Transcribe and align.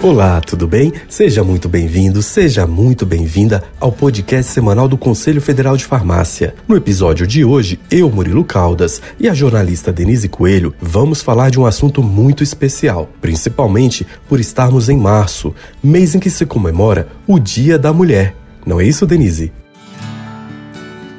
Olá, 0.00 0.40
tudo 0.40 0.68
bem? 0.68 0.92
Seja 1.08 1.42
muito 1.42 1.68
bem-vindo, 1.68 2.22
seja 2.22 2.68
muito 2.68 3.04
bem-vinda 3.04 3.64
ao 3.80 3.90
podcast 3.90 4.52
semanal 4.52 4.86
do 4.86 4.96
Conselho 4.96 5.40
Federal 5.40 5.76
de 5.76 5.84
Farmácia. 5.84 6.54
No 6.68 6.76
episódio 6.76 7.26
de 7.26 7.44
hoje, 7.44 7.80
eu, 7.90 8.08
Murilo 8.08 8.44
Caldas, 8.44 9.02
e 9.18 9.28
a 9.28 9.34
jornalista 9.34 9.92
Denise 9.92 10.28
Coelho 10.28 10.72
vamos 10.80 11.20
falar 11.20 11.50
de 11.50 11.58
um 11.58 11.66
assunto 11.66 12.00
muito 12.00 12.44
especial, 12.44 13.10
principalmente 13.20 14.06
por 14.28 14.38
estarmos 14.38 14.88
em 14.88 14.96
março, 14.96 15.52
mês 15.82 16.14
em 16.14 16.20
que 16.20 16.30
se 16.30 16.46
comemora 16.46 17.08
o 17.26 17.36
Dia 17.36 17.76
da 17.76 17.92
Mulher. 17.92 18.36
Não 18.64 18.80
é 18.80 18.84
isso, 18.84 19.04
Denise? 19.04 19.52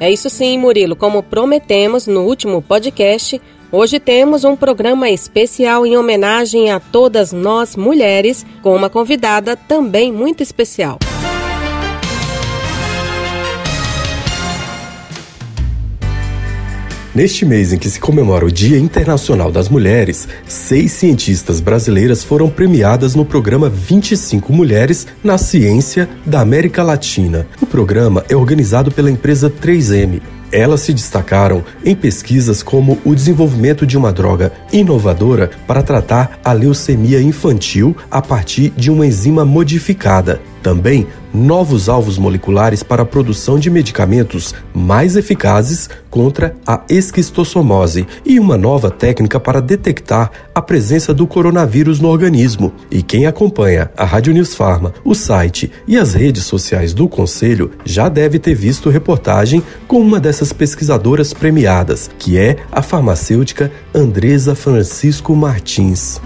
É 0.00 0.10
isso 0.10 0.30
sim, 0.30 0.56
Murilo. 0.56 0.96
Como 0.96 1.22
prometemos 1.22 2.06
no 2.06 2.22
último 2.22 2.62
podcast, 2.62 3.38
Hoje 3.72 4.00
temos 4.00 4.42
um 4.42 4.56
programa 4.56 5.08
especial 5.10 5.86
em 5.86 5.96
homenagem 5.96 6.72
a 6.72 6.80
todas 6.80 7.32
nós 7.32 7.76
mulheres, 7.76 8.44
com 8.62 8.74
uma 8.74 8.90
convidada 8.90 9.54
também 9.54 10.10
muito 10.10 10.42
especial. 10.42 10.98
Neste 17.14 17.44
mês 17.44 17.72
em 17.72 17.78
que 17.78 17.88
se 17.88 18.00
comemora 18.00 18.44
o 18.44 18.50
Dia 18.50 18.76
Internacional 18.76 19.52
das 19.52 19.68
Mulheres, 19.68 20.26
seis 20.48 20.90
cientistas 20.90 21.60
brasileiras 21.60 22.24
foram 22.24 22.50
premiadas 22.50 23.14
no 23.14 23.24
programa 23.24 23.68
25 23.68 24.52
Mulheres 24.52 25.06
na 25.22 25.38
Ciência 25.38 26.08
da 26.26 26.40
América 26.40 26.82
Latina. 26.82 27.46
O 27.62 27.66
programa 27.66 28.24
é 28.28 28.34
organizado 28.34 28.90
pela 28.90 29.10
empresa 29.10 29.48
3M, 29.48 30.20
elas 30.52 30.80
se 30.80 30.92
destacaram 30.92 31.64
em 31.84 31.94
pesquisas 31.94 32.62
como 32.62 32.98
o 33.04 33.14
desenvolvimento 33.14 33.86
de 33.86 33.96
uma 33.96 34.12
droga 34.12 34.52
inovadora 34.72 35.50
para 35.66 35.82
tratar 35.82 36.38
a 36.44 36.52
leucemia 36.52 37.20
infantil 37.20 37.96
a 38.10 38.20
partir 38.20 38.72
de 38.76 38.90
uma 38.90 39.06
enzima 39.06 39.44
modificada. 39.44 40.40
Também 40.62 41.06
novos 41.32 41.88
alvos 41.88 42.18
moleculares 42.18 42.82
para 42.82 43.02
a 43.02 43.06
produção 43.06 43.58
de 43.58 43.70
medicamentos 43.70 44.54
mais 44.74 45.16
eficazes 45.16 45.88
contra 46.10 46.56
a 46.66 46.82
esquistossomose 46.88 48.06
e 48.24 48.38
uma 48.38 48.58
nova 48.58 48.90
técnica 48.90 49.38
para 49.38 49.60
detectar 49.60 50.30
a 50.54 50.60
presença 50.60 51.14
do 51.14 51.26
coronavírus 51.26 52.00
no 52.00 52.08
organismo. 52.08 52.72
E 52.90 53.02
quem 53.02 53.26
acompanha 53.26 53.90
a 53.96 54.04
Rádio 54.04 54.32
News 54.32 54.54
Pharma, 54.54 54.92
o 55.04 55.14
site 55.14 55.70
e 55.86 55.96
as 55.96 56.14
redes 56.14 56.44
sociais 56.44 56.92
do 56.92 57.08
Conselho 57.08 57.70
já 57.84 58.08
deve 58.08 58.38
ter 58.38 58.54
visto 58.54 58.90
reportagem 58.90 59.62
com 59.86 60.00
uma 60.00 60.20
dessas 60.20 60.52
pesquisadoras 60.52 61.32
premiadas, 61.32 62.10
que 62.18 62.36
é 62.36 62.56
a 62.72 62.82
farmacêutica 62.82 63.70
Andresa 63.94 64.54
Francisco 64.54 65.34
Martins. 65.34 66.20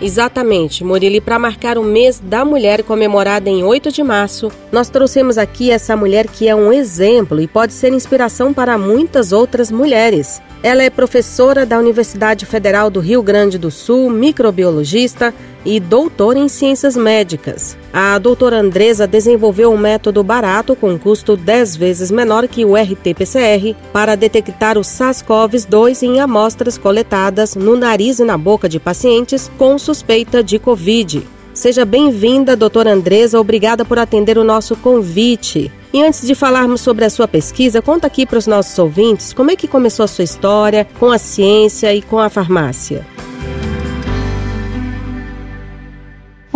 Exatamente, 0.00 0.84
Murilo. 0.84 1.16
E 1.16 1.20
para 1.20 1.38
marcar 1.38 1.76
o 1.76 1.82
mês 1.82 2.20
da 2.20 2.44
mulher 2.44 2.82
comemorada 2.84 3.50
em 3.50 3.64
8 3.64 3.90
de 3.90 4.02
março, 4.02 4.50
nós 4.70 4.88
trouxemos 4.88 5.36
aqui 5.36 5.70
essa 5.70 5.96
mulher 5.96 6.28
que 6.28 6.48
é 6.48 6.54
um 6.54 6.72
exemplo 6.72 7.40
e 7.40 7.48
pode 7.48 7.72
ser 7.72 7.92
inspiração 7.92 8.54
para 8.54 8.78
muitas 8.78 9.32
outras 9.32 9.70
mulheres. 9.70 10.40
Ela 10.62 10.82
é 10.82 10.90
professora 10.90 11.64
da 11.64 11.78
Universidade 11.78 12.44
Federal 12.46 12.90
do 12.90 13.00
Rio 13.00 13.22
Grande 13.22 13.58
do 13.58 13.70
Sul, 13.70 14.10
microbiologista 14.10 15.34
e 15.68 15.78
doutora 15.78 16.38
em 16.38 16.48
ciências 16.48 16.96
médicas. 16.96 17.76
A 17.92 18.18
doutora 18.18 18.58
Andresa 18.58 19.06
desenvolveu 19.06 19.70
um 19.70 19.76
método 19.76 20.24
barato 20.24 20.74
com 20.74 20.98
custo 20.98 21.36
10 21.36 21.76
vezes 21.76 22.10
menor 22.10 22.48
que 22.48 22.64
o 22.64 22.74
RT-PCR 22.74 23.76
para 23.92 24.16
detectar 24.16 24.78
o 24.78 24.80
SARS-CoV-2 24.80 26.02
em 26.02 26.20
amostras 26.20 26.78
coletadas 26.78 27.54
no 27.54 27.76
nariz 27.76 28.18
e 28.18 28.24
na 28.24 28.38
boca 28.38 28.66
de 28.66 28.80
pacientes 28.80 29.50
com 29.58 29.78
suspeita 29.78 30.42
de 30.42 30.58
Covid. 30.58 31.22
Seja 31.52 31.84
bem-vinda, 31.84 32.56
doutora 32.56 32.90
Andresa. 32.90 33.38
Obrigada 33.38 33.84
por 33.84 33.98
atender 33.98 34.38
o 34.38 34.44
nosso 34.44 34.74
convite. 34.76 35.70
E 35.92 36.02
antes 36.02 36.26
de 36.26 36.34
falarmos 36.34 36.80
sobre 36.80 37.04
a 37.04 37.10
sua 37.10 37.28
pesquisa, 37.28 37.82
conta 37.82 38.06
aqui 38.06 38.24
para 38.24 38.38
os 38.38 38.46
nossos 38.46 38.78
ouvintes 38.78 39.34
como 39.34 39.50
é 39.50 39.56
que 39.56 39.68
começou 39.68 40.04
a 40.04 40.08
sua 40.08 40.24
história 40.24 40.86
com 40.98 41.10
a 41.10 41.18
ciência 41.18 41.94
e 41.94 42.00
com 42.00 42.18
a 42.18 42.30
farmácia. 42.30 43.04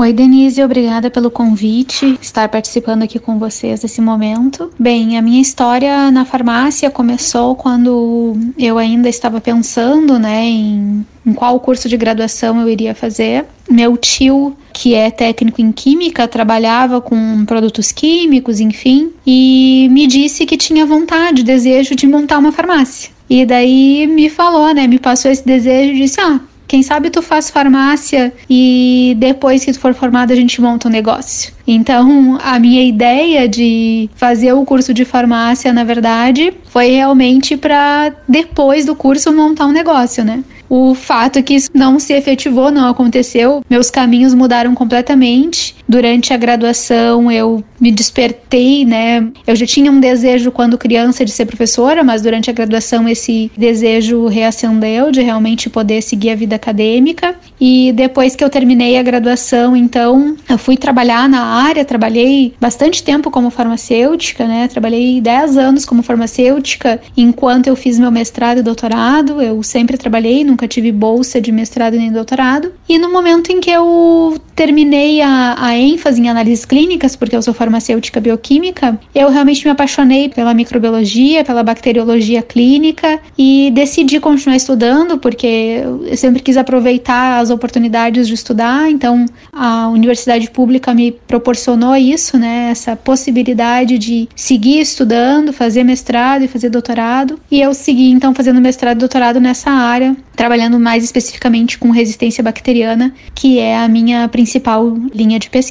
Oi, 0.02 0.12
Denise, 0.12 0.60
obrigada 0.64 1.08
pelo 1.12 1.30
convite, 1.30 2.18
estar 2.20 2.48
participando 2.48 3.04
aqui 3.04 3.20
com 3.20 3.38
vocês 3.38 3.84
nesse 3.84 4.00
momento. 4.00 4.68
Bem, 4.76 5.16
a 5.16 5.22
minha 5.22 5.40
história 5.40 6.10
na 6.10 6.24
farmácia 6.24 6.90
começou 6.90 7.54
quando 7.54 8.36
eu 8.58 8.78
ainda 8.78 9.08
estava 9.08 9.40
pensando, 9.40 10.18
né, 10.18 10.44
em, 10.44 11.06
em 11.24 11.32
qual 11.32 11.60
curso 11.60 11.88
de 11.88 11.96
graduação 11.96 12.60
eu 12.60 12.68
iria 12.68 12.96
fazer. 12.96 13.44
Meu 13.70 13.96
tio, 13.96 14.56
que 14.72 14.92
é 14.92 15.08
técnico 15.08 15.60
em 15.62 15.70
química, 15.70 16.26
trabalhava 16.26 17.00
com 17.00 17.44
produtos 17.44 17.92
químicos, 17.92 18.58
enfim, 18.58 19.12
e 19.24 19.86
me 19.92 20.08
disse 20.08 20.44
que 20.44 20.56
tinha 20.56 20.84
vontade, 20.84 21.44
desejo 21.44 21.94
de 21.94 22.08
montar 22.08 22.38
uma 22.38 22.50
farmácia. 22.50 23.12
E 23.30 23.46
daí 23.46 24.08
me 24.08 24.28
falou, 24.28 24.74
né, 24.74 24.88
me 24.88 24.98
passou 24.98 25.30
esse 25.30 25.46
desejo 25.46 25.92
e 25.92 26.00
disse: 26.00 26.20
"Ah, 26.20 26.40
quem 26.72 26.83
sabe 26.83 27.10
tu 27.10 27.21
faz 27.21 27.50
farmácia 27.50 28.33
e 28.49 29.15
depois 29.19 29.62
que 29.62 29.75
tu 29.75 29.78
for 29.78 29.93
formada 29.93 30.33
a 30.33 30.37
gente 30.37 30.59
monta 30.59 30.88
um 30.88 30.91
negócio. 30.91 31.53
Então, 31.66 32.38
a 32.43 32.59
minha 32.59 32.83
ideia 32.83 33.47
de 33.47 34.09
fazer 34.15 34.55
o 34.55 34.65
curso 34.65 34.94
de 34.94 35.05
farmácia, 35.05 35.71
na 35.71 35.84
verdade, 35.84 36.50
foi 36.71 36.87
realmente 36.88 37.59
para 37.59 38.15
depois 38.27 38.87
do 38.87 38.97
curso 38.97 39.31
montar 39.34 39.66
um 39.66 39.71
negócio, 39.72 40.25
né? 40.25 40.43
O 40.66 40.94
fato 40.94 41.38
é 41.38 41.43
que 41.43 41.53
isso 41.53 41.69
não 41.75 41.99
se 41.99 42.15
efetivou, 42.15 42.71
não 42.71 42.88
aconteceu. 42.88 43.62
Meus 43.69 43.91
caminhos 43.91 44.32
mudaram 44.32 44.75
completamente. 44.75 45.77
Durante 45.92 46.32
a 46.32 46.38
graduação, 46.38 47.30
eu 47.30 47.62
me 47.78 47.92
despertei, 47.92 48.82
né? 48.82 49.30
Eu 49.47 49.54
já 49.54 49.66
tinha 49.66 49.92
um 49.92 50.00
desejo 50.00 50.50
quando 50.50 50.78
criança 50.78 51.22
de 51.22 51.30
ser 51.30 51.44
professora, 51.44 52.03
mas 52.03 52.22
durante 52.22 52.48
a 52.48 52.53
graduação 52.54 53.06
esse 53.06 53.53
desejo 53.54 54.26
reacendeu 54.26 55.12
de 55.12 55.20
realmente 55.20 55.69
poder 55.69 56.00
seguir 56.00 56.31
a 56.31 56.34
vida 56.34 56.56
acadêmica. 56.56 57.34
E 57.60 57.92
depois 57.92 58.34
que 58.34 58.42
eu 58.42 58.48
terminei 58.48 58.97
a 58.97 59.02
graduação, 59.02 59.76
então, 59.76 60.34
eu 60.48 60.56
fui 60.56 60.78
trabalhar 60.78 61.28
na 61.28 61.42
área, 61.42 61.84
trabalhei 61.84 62.54
bastante 62.58 63.02
tempo 63.02 63.31
como 63.31 63.50
farmacêutica, 63.50 64.47
né? 64.47 64.69
Trabalhei 64.69 65.20
10 65.20 65.58
anos 65.58 65.84
como 65.84 66.02
farmacêutica 66.02 67.02
enquanto 67.14 67.66
eu 67.66 67.76
fiz 67.76 67.98
meu 67.98 68.10
mestrado 68.10 68.60
e 68.60 68.62
doutorado. 68.62 69.42
Eu 69.42 69.62
sempre 69.62 69.98
trabalhei, 69.98 70.42
nunca 70.42 70.66
tive 70.66 70.91
bolsa 70.91 71.38
de 71.38 71.52
mestrado 71.52 71.98
nem 71.98 72.10
doutorado. 72.10 72.72
E 72.88 72.98
no 72.98 73.12
momento 73.12 73.52
em 73.52 73.60
que 73.60 73.70
eu 73.70 74.38
terminei 74.56 75.20
a, 75.20 75.56
a 75.58 75.81
ênfase 75.82 76.20
em 76.20 76.28
análises 76.28 76.65
clínicas, 76.65 77.16
porque 77.16 77.37
eu 77.37 77.43
sou 77.43 77.53
farmacêutica 77.53 78.20
bioquímica, 78.20 78.98
eu 79.15 79.28
realmente 79.28 79.65
me 79.65 79.70
apaixonei 79.70 80.28
pela 80.28 80.54
microbiologia, 80.54 81.44
pela 81.44 81.62
bacteriologia 81.62 82.43
clínica 82.43 83.20
e 83.37 83.70
decidi 83.75 84.20
continuar 84.20 84.56
estudando, 84.56 85.19
porque 85.19 85.82
eu 85.82 86.16
sempre 86.16 86.43
quis 86.43 86.56
aproveitar 86.56 87.41
as 87.41 87.50
oportunidades 87.50 88.28
de 88.28 88.34
estudar. 88.34 88.91
Então, 88.91 89.26
a 89.53 89.88
universidade 89.88 90.50
pública 90.50 90.94
me 90.94 91.12
proporcionou 91.12 91.97
isso, 91.97 92.38
né? 92.38 92.69
Essa 92.70 92.97
possibilidade 92.97 93.99
de 93.99 94.28
seguir 94.37 94.81
estudando, 94.81 95.53
fazer 95.53 95.84
mestrado 95.84 96.44
e 96.44 96.49
fazer 96.49 96.70
doutorado. 96.70 97.38
E 97.50 97.60
eu 97.60 97.75
segui 97.75 98.10
então 98.10 98.34
fazendo 98.34 98.60
mestrado 98.60 98.97
e 98.97 99.00
doutorado 99.00 99.41
nessa 99.41 99.70
área, 99.70 100.16
trabalhando 100.37 100.78
mais 100.78 101.04
especificamente 101.04 101.78
com 101.78 101.91
resistência 101.91 102.43
bacteriana, 102.43 103.12
que 103.34 103.58
é 103.58 103.76
a 103.76 103.88
minha 103.88 104.29
principal 104.29 104.96
linha 105.14 105.38
de 105.38 105.49
pesquisa. 105.49 105.62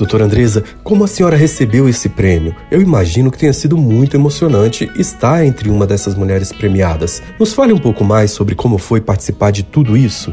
Doutora 0.00 0.24
Andresa, 0.24 0.64
como 0.82 1.04
a 1.04 1.06
senhora 1.06 1.36
recebeu 1.36 1.86
esse 1.86 2.08
prêmio? 2.08 2.56
Eu 2.70 2.80
imagino 2.80 3.30
que 3.30 3.36
tenha 3.36 3.52
sido 3.52 3.76
muito 3.76 4.16
emocionante 4.16 4.90
estar 4.96 5.44
entre 5.44 5.68
uma 5.68 5.86
dessas 5.86 6.14
mulheres 6.14 6.50
premiadas. 6.52 7.22
Nos 7.38 7.52
fale 7.52 7.74
um 7.74 7.78
pouco 7.78 8.02
mais 8.02 8.30
sobre 8.30 8.54
como 8.54 8.78
foi 8.78 9.02
participar 9.02 9.50
de 9.50 9.62
tudo 9.62 9.98
isso. 9.98 10.32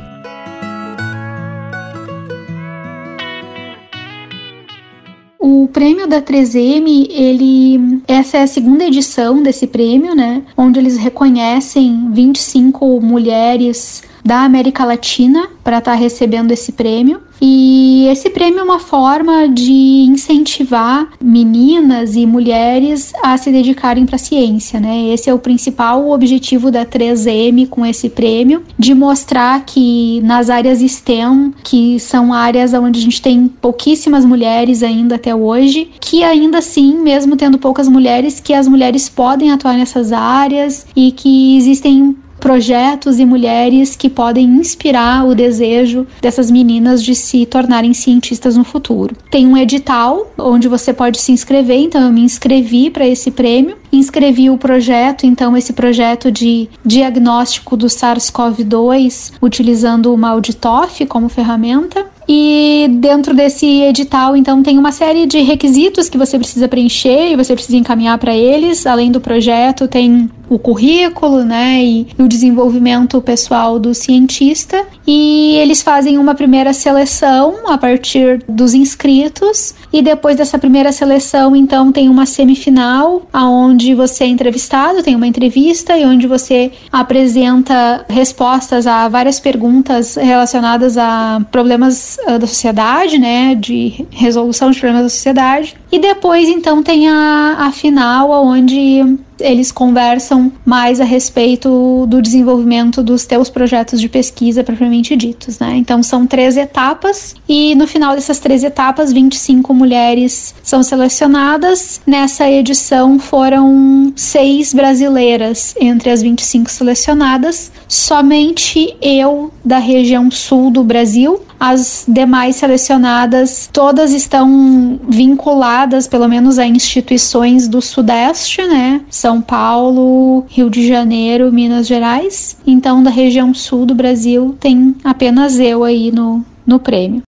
O 5.38 5.68
prêmio 5.68 6.08
da 6.08 6.22
3M, 6.22 7.08
ele 7.10 8.02
essa 8.08 8.38
é 8.38 8.44
a 8.44 8.48
segunda 8.48 8.86
edição 8.86 9.44
desse 9.44 9.68
prêmio, 9.68 10.16
né? 10.16 10.44
Onde 10.56 10.80
eles 10.80 10.96
reconhecem 10.96 12.10
25 12.14 13.02
mulheres 13.02 14.02
da 14.28 14.44
América 14.44 14.84
Latina 14.84 15.48
para 15.64 15.78
estar 15.78 15.94
tá 15.94 15.98
recebendo 15.98 16.52
esse 16.52 16.74
prêmio. 16.74 17.22
E 17.42 18.08
esse 18.12 18.30
prêmio 18.30 18.60
é 18.60 18.64
uma 18.64 18.80
forma 18.80 19.48
de 19.48 19.72
incentivar 19.72 21.08
meninas 21.22 22.16
e 22.16 22.26
mulheres 22.26 23.14
a 23.24 23.38
se 23.38 23.52
dedicarem 23.52 24.06
para 24.06 24.16
a 24.16 24.20
ciência, 24.20 24.80
né? 24.80 25.14
Esse 25.14 25.30
é 25.30 25.34
o 25.34 25.40
principal 25.40 26.10
objetivo 26.10 26.70
da 26.72 26.86
3M 26.86 27.70
com 27.70 27.86
esse 27.86 28.10
prêmio, 28.10 28.64
de 28.78 28.94
mostrar 28.94 29.64
que 29.66 30.20
nas 30.24 30.50
áreas 30.50 30.80
STEM, 30.80 31.54
que 31.64 32.00
são 32.00 32.34
áreas 32.34 32.74
onde 32.74 33.00
a 33.00 33.04
gente 33.04 33.22
tem 33.22 33.48
pouquíssimas 33.48 34.26
mulheres 34.26 34.84
ainda 34.84 35.16
até 35.16 35.34
hoje, 35.34 35.92
que 36.02 36.24
ainda 36.24 36.58
assim, 36.58 37.00
mesmo 37.00 37.38
tendo 37.38 37.58
poucas 37.60 37.88
mulheres, 37.88 38.42
que 38.42 38.54
as 38.54 38.68
mulheres 38.68 39.08
podem 39.08 39.52
atuar 39.52 39.78
nessas 39.78 40.12
áreas 40.12 40.86
e 40.96 41.12
que 41.12 41.56
existem 41.56 42.18
projetos 42.48 43.20
e 43.20 43.26
mulheres 43.26 43.94
que 43.94 44.10
podem 44.10 44.46
inspirar 44.46 45.28
o 45.28 45.36
desejo 45.36 46.08
dessas 46.22 46.50
meninas 46.50 47.04
de 47.04 47.14
se 47.14 47.46
tornarem 47.46 47.94
cientistas 47.94 48.56
no 48.56 48.64
futuro. 48.64 49.14
Tem 49.30 49.46
um 49.46 49.58
edital 49.58 50.32
onde 50.38 50.70
você 50.70 50.94
pode 50.94 51.20
se 51.20 51.34
inscrever, 51.34 51.78
então 51.78 52.02
eu 52.02 52.10
me 52.10 52.22
inscrevi 52.22 52.90
para 52.90 53.06
esse 53.06 53.32
prêmio, 53.32 53.76
inscrevi 53.92 54.50
o 54.50 54.58
projeto, 54.58 55.26
então 55.26 55.58
esse 55.58 55.74
projeto 55.74 56.32
de 56.32 56.70
diagnóstico 56.86 57.76
do 57.76 57.88
SARS-CoV-2 57.88 59.34
utilizando 59.42 60.14
o 60.14 60.18
MALDI-TOF 60.18 61.06
como 61.06 61.28
ferramenta 61.28 62.06
e 62.30 62.88
dentro 63.00 63.34
desse 63.34 63.66
edital, 63.84 64.36
então, 64.36 64.62
tem 64.62 64.78
uma 64.78 64.92
série 64.92 65.26
de 65.26 65.40
requisitos 65.40 66.10
que 66.10 66.18
você 66.18 66.38
precisa 66.38 66.68
preencher 66.68 67.32
e 67.32 67.38
você 67.38 67.54
precisa 67.54 67.78
encaminhar 67.78 68.18
para 68.18 68.36
eles. 68.36 68.86
Além 68.86 69.10
do 69.12 69.22
projeto, 69.22 69.88
tem 69.88 70.30
o 70.50 70.58
currículo, 70.58 71.44
né, 71.44 71.84
e 71.84 72.08
o 72.18 72.28
desenvolvimento 72.28 73.22
pessoal 73.22 73.80
do 73.80 73.94
cientista. 73.94 74.86
E 75.06 75.56
eles 75.56 75.82
fazem 75.82 76.18
uma 76.18 76.36
primeira 76.36 76.74
seleção 76.74 77.68
a 77.68 77.78
partir 77.78 78.44
dos 78.48 78.74
inscritos. 78.74 79.74
E 79.92 80.02
depois 80.02 80.36
dessa 80.36 80.60
primeira 80.60 80.92
seleção, 80.92 81.56
então, 81.56 81.92
tem 81.92 82.10
uma 82.10 82.26
semifinal, 82.26 83.24
aonde 83.32 83.94
você 83.94 84.26
é 84.26 84.28
entrevistado, 84.28 85.04
tem 85.04 85.16
uma 85.16 85.28
entrevista 85.28 85.98
e 85.98 86.06
onde 86.06 86.28
você 86.28 86.72
apresenta 86.92 88.06
respostas 88.10 88.86
a 88.86 89.08
várias 89.08 89.40
perguntas 89.40 90.16
relacionadas 90.16 90.98
a 90.98 91.42
problemas 91.52 92.18
uh, 92.28 92.38
da 92.38 92.48
sociedade, 92.48 93.18
né, 93.18 93.56
de 93.56 94.06
resolução 94.12 94.72
de 94.72 94.80
problemas 94.80 95.04
da 95.04 95.10
sociedade. 95.10 95.76
E 95.92 96.00
depois, 96.00 96.50
então, 96.50 96.84
tem 96.84 97.08
a, 97.08 97.56
a 97.60 97.72
final, 97.72 98.32
onde 98.46 99.18
eles 99.40 99.72
conversam 99.72 100.52
mais 100.66 101.00
a 101.00 101.04
respeito 101.04 102.06
do 102.08 102.22
desenvolvimento 102.22 103.04
dos 103.04 103.26
teus 103.26 103.50
projetos 103.50 104.00
de 104.02 104.10
pesquisa 104.10 104.64
propriamente 104.64 105.16
ditos, 105.16 105.60
né? 105.60 105.76
Então 105.78 106.02
são 106.02 106.26
três 106.26 106.58
etapas 106.58 107.36
e 107.48 107.76
no 107.76 107.88
final 107.88 108.16
dessas 108.16 108.40
três 108.40 108.64
etapas, 108.64 109.14
25 109.14 109.74
mulheres 109.78 110.54
são 110.64 110.84
selecionadas. 110.84 112.02
Nessa 112.06 112.50
edição 112.50 113.20
foram 113.20 114.12
seis 114.16 114.74
brasileiras 114.74 115.76
entre 115.80 116.10
as 116.10 116.22
25 116.22 116.70
selecionadas. 116.70 117.72
Somente 117.88 118.98
eu 119.02 119.52
da 119.64 119.78
região 119.78 120.30
sul 120.32 120.72
do 120.72 120.84
Brasil 120.84 121.42
as 121.60 122.06
demais 122.08 122.56
selecionadas 122.56 123.70
todas 123.72 124.14
estão 124.14 125.00
vinculadas, 125.08 126.08
pelo 126.08 126.28
menos, 126.28 126.60
a 126.60 126.66
instituições 126.66 127.68
do 127.68 127.82
Sudeste, 127.82 128.62
né? 128.64 129.02
São 129.10 129.42
Paulo, 129.42 130.46
Rio 130.48 130.70
de 130.70 130.88
Janeiro, 130.88 131.52
Minas 131.52 131.88
Gerais. 131.88 132.58
Então, 132.66 133.02
da 133.02 133.10
região 133.10 133.54
sul 133.54 133.86
do 133.86 133.96
Brasil, 133.96 134.56
tem 134.60 134.96
apenas 135.04 135.60
eu 135.60 135.84
aí 135.84 136.12
no, 136.12 136.46
no 136.66 136.80
prêmio. 136.80 137.27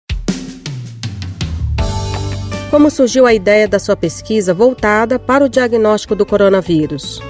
Como 2.70 2.90
surgiu 2.92 3.26
a 3.26 3.34
ideia 3.34 3.66
da 3.66 3.80
sua 3.80 3.96
pesquisa 3.96 4.54
voltada 4.54 5.18
para 5.18 5.46
o 5.46 5.50
diagnóstico 5.50 6.14
do 6.14 6.26
coronavírus? 6.26 7.22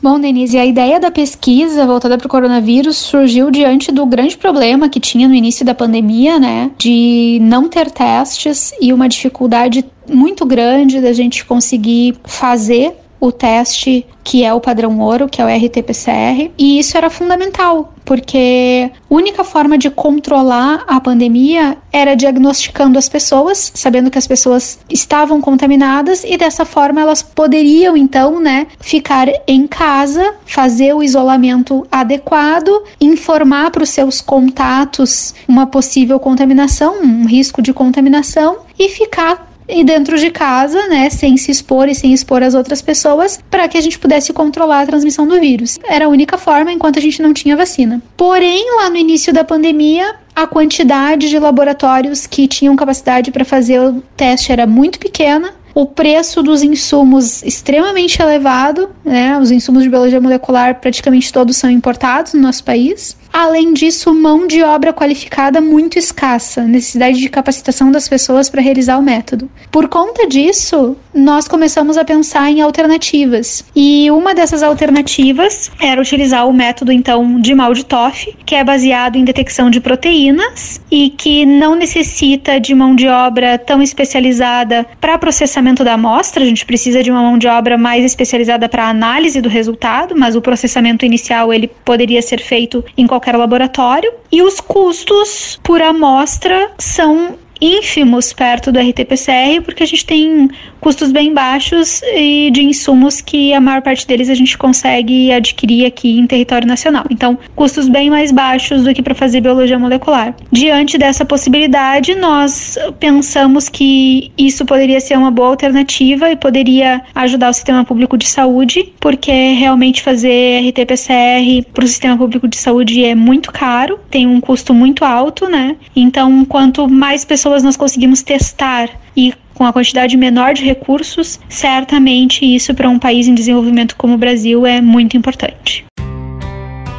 Bom, 0.00 0.20
Denise, 0.20 0.56
a 0.58 0.64
ideia 0.64 1.00
da 1.00 1.10
pesquisa 1.10 1.84
voltada 1.84 2.16
para 2.16 2.26
o 2.26 2.30
coronavírus 2.30 2.96
surgiu 2.96 3.50
diante 3.50 3.90
do 3.90 4.06
grande 4.06 4.36
problema 4.36 4.88
que 4.88 5.00
tinha 5.00 5.26
no 5.26 5.34
início 5.34 5.64
da 5.64 5.74
pandemia, 5.74 6.38
né? 6.38 6.70
De 6.78 7.38
não 7.40 7.68
ter 7.68 7.90
testes 7.90 8.72
e 8.80 8.92
uma 8.92 9.08
dificuldade 9.08 9.84
muito 10.08 10.44
grande 10.46 11.00
da 11.00 11.12
gente 11.12 11.44
conseguir 11.44 12.16
fazer 12.22 12.94
o 13.26 13.32
teste 13.32 14.06
que 14.22 14.42
é 14.42 14.52
o 14.52 14.60
padrão 14.60 14.98
ouro, 15.00 15.28
que 15.28 15.40
é 15.40 15.44
o 15.44 15.48
RT-PCR, 15.48 16.50
e 16.56 16.78
isso 16.78 16.96
era 16.96 17.10
fundamental, 17.10 17.92
porque 18.02 18.90
a 18.90 19.14
única 19.14 19.44
forma 19.44 19.76
de 19.76 19.90
controlar 19.90 20.82
a 20.88 20.98
pandemia 20.98 21.76
era 21.92 22.14
diagnosticando 22.14 22.98
as 22.98 23.06
pessoas, 23.06 23.70
sabendo 23.74 24.10
que 24.10 24.16
as 24.16 24.26
pessoas 24.26 24.78
estavam 24.88 25.42
contaminadas 25.42 26.24
e 26.24 26.38
dessa 26.38 26.64
forma 26.64 27.02
elas 27.02 27.22
poderiam 27.22 27.96
então, 27.96 28.40
né, 28.40 28.66
ficar 28.80 29.28
em 29.46 29.66
casa, 29.66 30.34
fazer 30.46 30.94
o 30.94 31.02
isolamento 31.02 31.86
adequado, 31.92 32.82
informar 32.98 33.70
para 33.70 33.82
os 33.82 33.90
seus 33.90 34.22
contatos 34.22 35.34
uma 35.46 35.66
possível 35.66 36.18
contaminação, 36.18 37.02
um 37.02 37.26
risco 37.26 37.60
de 37.60 37.74
contaminação 37.74 38.60
e 38.78 38.88
ficar 38.88 39.53
e 39.68 39.82
dentro 39.84 40.18
de 40.18 40.30
casa, 40.30 40.86
né, 40.88 41.08
sem 41.10 41.36
se 41.36 41.50
expor 41.50 41.88
e 41.88 41.94
sem 41.94 42.12
expor 42.12 42.42
as 42.42 42.54
outras 42.54 42.82
pessoas, 42.82 43.38
para 43.50 43.68
que 43.68 43.78
a 43.78 43.80
gente 43.80 43.98
pudesse 43.98 44.32
controlar 44.32 44.82
a 44.82 44.86
transmissão 44.86 45.26
do 45.26 45.40
vírus. 45.40 45.78
Era 45.84 46.06
a 46.06 46.08
única 46.08 46.36
forma 46.36 46.72
enquanto 46.72 46.98
a 46.98 47.02
gente 47.02 47.22
não 47.22 47.32
tinha 47.32 47.56
vacina. 47.56 48.02
Porém, 48.16 48.76
lá 48.76 48.90
no 48.90 48.96
início 48.96 49.32
da 49.32 49.44
pandemia, 49.44 50.14
a 50.34 50.46
quantidade 50.46 51.28
de 51.28 51.38
laboratórios 51.38 52.26
que 52.26 52.48
tinham 52.48 52.76
capacidade 52.76 53.30
para 53.30 53.44
fazer 53.44 53.80
o 53.80 54.02
teste 54.16 54.52
era 54.52 54.66
muito 54.66 54.98
pequena 54.98 55.52
o 55.74 55.86
preço 55.86 56.42
dos 56.42 56.62
insumos 56.62 57.42
extremamente 57.42 58.22
elevado, 58.22 58.90
né? 59.04 59.36
Os 59.38 59.50
insumos 59.50 59.82
de 59.82 59.88
biologia 59.88 60.20
molecular 60.20 60.80
praticamente 60.80 61.32
todos 61.32 61.56
são 61.56 61.68
importados 61.68 62.32
no 62.32 62.40
nosso 62.40 62.62
país. 62.62 63.16
Além 63.34 63.74
disso, 63.74 64.14
mão 64.14 64.46
de 64.46 64.62
obra 64.62 64.92
qualificada 64.92 65.60
muito 65.60 65.98
escassa, 65.98 66.62
necessidade 66.62 67.18
de 67.18 67.28
capacitação 67.28 67.90
das 67.90 68.08
pessoas 68.08 68.48
para 68.48 68.62
realizar 68.62 68.96
o 68.96 69.02
método. 69.02 69.50
Por 69.72 69.88
conta 69.88 70.28
disso, 70.28 70.96
nós 71.12 71.48
começamos 71.48 71.98
a 71.98 72.04
pensar 72.04 72.48
em 72.48 72.60
alternativas. 72.60 73.64
E 73.74 74.08
uma 74.12 74.36
dessas 74.36 74.62
alternativas 74.62 75.68
era 75.80 76.00
utilizar 76.00 76.48
o 76.48 76.52
método 76.52 76.92
então 76.92 77.40
de 77.40 77.52
Malditoff, 77.56 78.36
que 78.46 78.54
é 78.54 78.62
baseado 78.62 79.16
em 79.16 79.24
detecção 79.24 79.68
de 79.68 79.80
proteínas 79.80 80.80
e 80.88 81.10
que 81.10 81.44
não 81.44 81.74
necessita 81.74 82.60
de 82.60 82.72
mão 82.72 82.94
de 82.94 83.08
obra 83.08 83.58
tão 83.58 83.82
especializada 83.82 84.86
para 85.00 85.18
processamento 85.18 85.82
da 85.82 85.94
amostra. 85.94 86.44
A 86.44 86.46
gente 86.46 86.64
precisa 86.64 87.02
de 87.02 87.10
uma 87.10 87.22
mão 87.22 87.36
de 87.36 87.48
obra 87.48 87.76
mais 87.76 88.04
especializada 88.04 88.68
para 88.68 88.88
análise 88.88 89.40
do 89.40 89.48
resultado, 89.48 90.14
mas 90.16 90.36
o 90.36 90.40
processamento 90.40 91.04
inicial 91.04 91.52
ele 91.52 91.66
poderia 91.84 92.22
ser 92.22 92.40
feito 92.40 92.84
em 92.96 93.08
qualquer 93.08 93.23
qualquer 93.24 93.36
laboratório, 93.38 94.12
e 94.30 94.42
os 94.42 94.60
custos 94.60 95.58
por 95.62 95.80
amostra 95.80 96.70
são 96.78 97.38
ínfimos 97.64 98.32
perto 98.32 98.70
do 98.70 98.78
RT-PCR, 98.78 99.62
porque 99.64 99.82
a 99.82 99.86
gente 99.86 100.04
tem 100.04 100.50
custos 100.80 101.10
bem 101.10 101.32
baixos 101.32 102.02
e 102.14 102.50
de 102.50 102.62
insumos 102.62 103.20
que 103.20 103.54
a 103.54 103.60
maior 103.60 103.80
parte 103.80 104.06
deles 104.06 104.28
a 104.28 104.34
gente 104.34 104.58
consegue 104.58 105.32
adquirir 105.32 105.86
aqui 105.86 106.18
em 106.18 106.26
território 106.26 106.66
nacional. 106.66 107.04
Então, 107.10 107.38
custos 107.54 107.88
bem 107.88 108.10
mais 108.10 108.30
baixos 108.30 108.84
do 108.84 108.92
que 108.92 109.02
para 109.02 109.14
fazer 109.14 109.40
biologia 109.40 109.78
molecular. 109.78 110.34
Diante 110.50 110.98
dessa 110.98 111.24
possibilidade, 111.24 112.14
nós 112.14 112.76
pensamos 112.98 113.68
que 113.68 114.30
isso 114.36 114.64
poderia 114.66 115.00
ser 115.00 115.16
uma 115.16 115.30
boa 115.30 115.48
alternativa 115.48 116.30
e 116.30 116.36
poderia 116.36 117.02
ajudar 117.14 117.50
o 117.50 117.52
sistema 117.54 117.84
público 117.84 118.18
de 118.18 118.26
saúde, 118.26 118.92
porque 119.00 119.32
realmente 119.52 120.02
fazer 120.02 120.60
RT-PCR 120.68 121.64
para 121.72 121.84
o 121.84 121.88
sistema 121.88 122.16
público 122.16 122.48
de 122.48 122.56
saúde 122.56 123.04
é 123.04 123.14
muito 123.14 123.52
caro, 123.52 123.98
tem 124.10 124.26
um 124.26 124.40
custo 124.40 124.74
muito 124.74 125.04
alto, 125.04 125.48
né? 125.48 125.76
Então, 125.94 126.44
quanto 126.44 126.88
mais 126.88 127.24
pessoas 127.24 127.53
nós 127.62 127.76
conseguimos 127.76 128.22
testar 128.22 128.90
e 129.16 129.32
com 129.54 129.64
a 129.64 129.72
quantidade 129.72 130.16
menor 130.16 130.54
de 130.54 130.64
recursos, 130.64 131.38
certamente 131.48 132.44
isso 132.44 132.74
para 132.74 132.88
um 132.88 132.98
país 132.98 133.28
em 133.28 133.34
desenvolvimento 133.34 133.96
como 133.96 134.14
o 134.14 134.18
Brasil 134.18 134.66
é 134.66 134.80
muito 134.80 135.16
importante. 135.16 135.84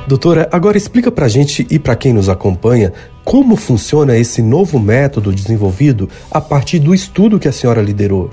Doutora, 0.07 0.47
agora 0.51 0.77
explica 0.77 1.11
para 1.11 1.25
a 1.25 1.29
gente 1.29 1.65
e 1.69 1.79
para 1.79 1.95
quem 1.95 2.13
nos 2.13 2.29
acompanha 2.29 2.93
como 3.23 3.55
funciona 3.55 4.15
esse 4.15 4.39
novo 4.41 4.79
método 4.79 5.33
desenvolvido 5.33 6.07
a 6.29 6.39
partir 6.39 6.77
do 6.77 6.93
estudo 6.93 7.39
que 7.39 7.47
a 7.47 7.51
senhora 7.51 7.81
liderou. 7.81 8.29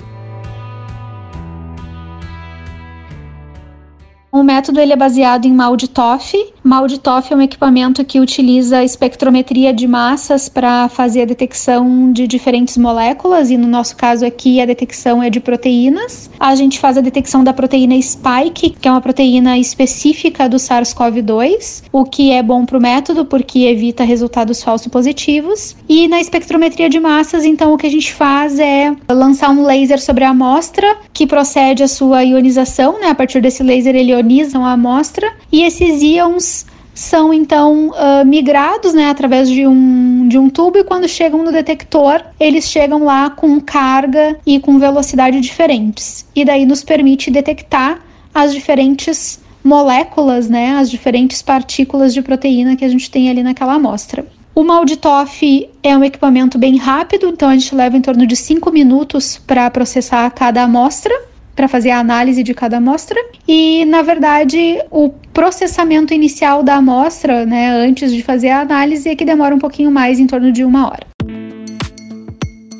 O 4.33 4.41
método 4.41 4.79
ele 4.79 4.91
é 4.91 4.95
baseado 4.95 5.45
em 5.45 5.53
MALDI-TOF. 5.53 6.53
MALDI-TOF 6.63 7.31
é 7.31 7.35
um 7.35 7.41
equipamento 7.43 8.03
que 8.03 8.19
utiliza 8.19 8.83
espectrometria 8.83 9.71
de 9.71 9.87
massas 9.87 10.49
para 10.49 10.89
fazer 10.89 11.21
a 11.21 11.25
detecção 11.25 12.11
de 12.11 12.25
diferentes 12.25 12.75
moléculas 12.75 13.51
e 13.51 13.57
no 13.57 13.67
nosso 13.67 13.95
caso 13.95 14.25
aqui 14.25 14.59
a 14.59 14.65
detecção 14.65 15.21
é 15.21 15.29
de 15.29 15.39
proteínas. 15.39 16.31
A 16.39 16.55
gente 16.55 16.79
faz 16.79 16.97
a 16.97 17.01
detecção 17.01 17.43
da 17.43 17.53
proteína 17.53 17.93
spike, 18.01 18.71
que 18.71 18.87
é 18.87 18.91
uma 18.91 19.01
proteína 19.01 19.59
específica 19.59 20.49
do 20.49 20.57
SARS-CoV-2, 20.57 21.83
o 21.91 22.03
que 22.03 22.31
é 22.31 22.41
bom 22.41 22.65
para 22.65 22.79
o 22.79 22.81
método 22.81 23.25
porque 23.25 23.65
evita 23.65 24.03
resultados 24.03 24.63
falsos 24.63 24.87
positivos. 24.87 25.75
E 25.87 26.07
na 26.07 26.19
espectrometria 26.19 26.89
de 26.89 26.99
massas, 26.99 27.45
então 27.45 27.71
o 27.71 27.77
que 27.77 27.85
a 27.85 27.91
gente 27.91 28.11
faz 28.11 28.57
é 28.57 28.95
lançar 29.07 29.51
um 29.51 29.63
laser 29.63 30.01
sobre 30.01 30.23
a 30.23 30.31
amostra 30.31 30.97
que 31.13 31.27
procede 31.27 31.83
a 31.83 31.87
sua 31.87 32.23
ionização, 32.23 32.99
né? 32.99 33.09
A 33.09 33.15
partir 33.15 33.39
desse 33.39 33.61
laser 33.61 33.95
ele 33.95 34.22
ionizam 34.23 34.65
a 34.65 34.71
amostra 34.71 35.31
e 35.51 35.63
esses 35.63 36.01
íons 36.01 36.65
são 36.93 37.33
então 37.33 37.89
uh, 37.89 38.25
migrados 38.25 38.93
né, 38.93 39.09
através 39.09 39.49
de 39.49 39.65
um, 39.67 40.27
de 40.27 40.37
um 40.37 40.49
tubo 40.49 40.77
e 40.77 40.83
quando 40.83 41.07
chegam 41.07 41.43
no 41.43 41.51
detector, 41.51 42.21
eles 42.39 42.65
chegam 42.65 43.03
lá 43.03 43.29
com 43.29 43.59
carga 43.59 44.39
e 44.45 44.59
com 44.59 44.77
velocidade 44.79 45.39
diferentes. 45.41 46.25
E 46.35 46.45
daí 46.45 46.65
nos 46.65 46.83
permite 46.83 47.31
detectar 47.31 47.99
as 48.33 48.53
diferentes 48.53 49.41
moléculas, 49.63 50.49
né, 50.49 50.75
as 50.77 50.89
diferentes 50.89 51.41
partículas 51.41 52.13
de 52.13 52.21
proteína 52.21 52.75
que 52.75 52.85
a 52.85 52.89
gente 52.89 53.09
tem 53.09 53.29
ali 53.29 53.41
naquela 53.41 53.73
amostra. 53.73 54.25
O 54.53 54.63
Malditoff 54.63 55.67
é 55.81 55.97
um 55.97 56.03
equipamento 56.03 56.59
bem 56.59 56.77
rápido, 56.77 57.27
então 57.27 57.49
a 57.49 57.53
gente 57.53 57.73
leva 57.73 57.97
em 57.97 58.01
torno 58.01 58.27
de 58.27 58.35
5 58.35 58.71
minutos 58.71 59.41
para 59.47 59.69
processar 59.71 60.29
cada 60.29 60.61
amostra 60.61 61.13
para 61.55 61.67
fazer 61.67 61.91
a 61.91 61.99
análise 61.99 62.43
de 62.43 62.53
cada 62.53 62.77
amostra 62.77 63.19
e, 63.47 63.85
na 63.85 64.01
verdade, 64.01 64.79
o 64.89 65.09
processamento 65.33 66.13
inicial 66.13 66.63
da 66.63 66.75
amostra, 66.75 67.45
né, 67.45 67.69
antes 67.69 68.11
de 68.11 68.21
fazer 68.23 68.49
a 68.49 68.61
análise, 68.61 69.09
é 69.09 69.15
que 69.15 69.25
demora 69.25 69.53
um 69.53 69.59
pouquinho 69.59 69.91
mais, 69.91 70.19
em 70.19 70.27
torno 70.27 70.51
de 70.51 70.63
uma 70.63 70.87
hora. 70.87 71.07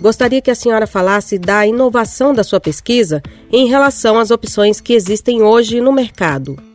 Gostaria 0.02 0.42
que 0.42 0.52
a 0.52 0.56
senhora 0.56 0.86
falasse 0.86 1.40
da 1.40 1.66
inovação 1.66 2.34
da 2.34 2.44
sua 2.44 2.60
pesquisa 2.60 3.22
em 3.50 3.68
relação 3.68 4.20
às 4.20 4.32
opções 4.32 4.82
que 4.82 4.94
existem 4.94 5.42
hoje 5.42 5.80
no 5.80 5.94
mercado. 5.94 6.73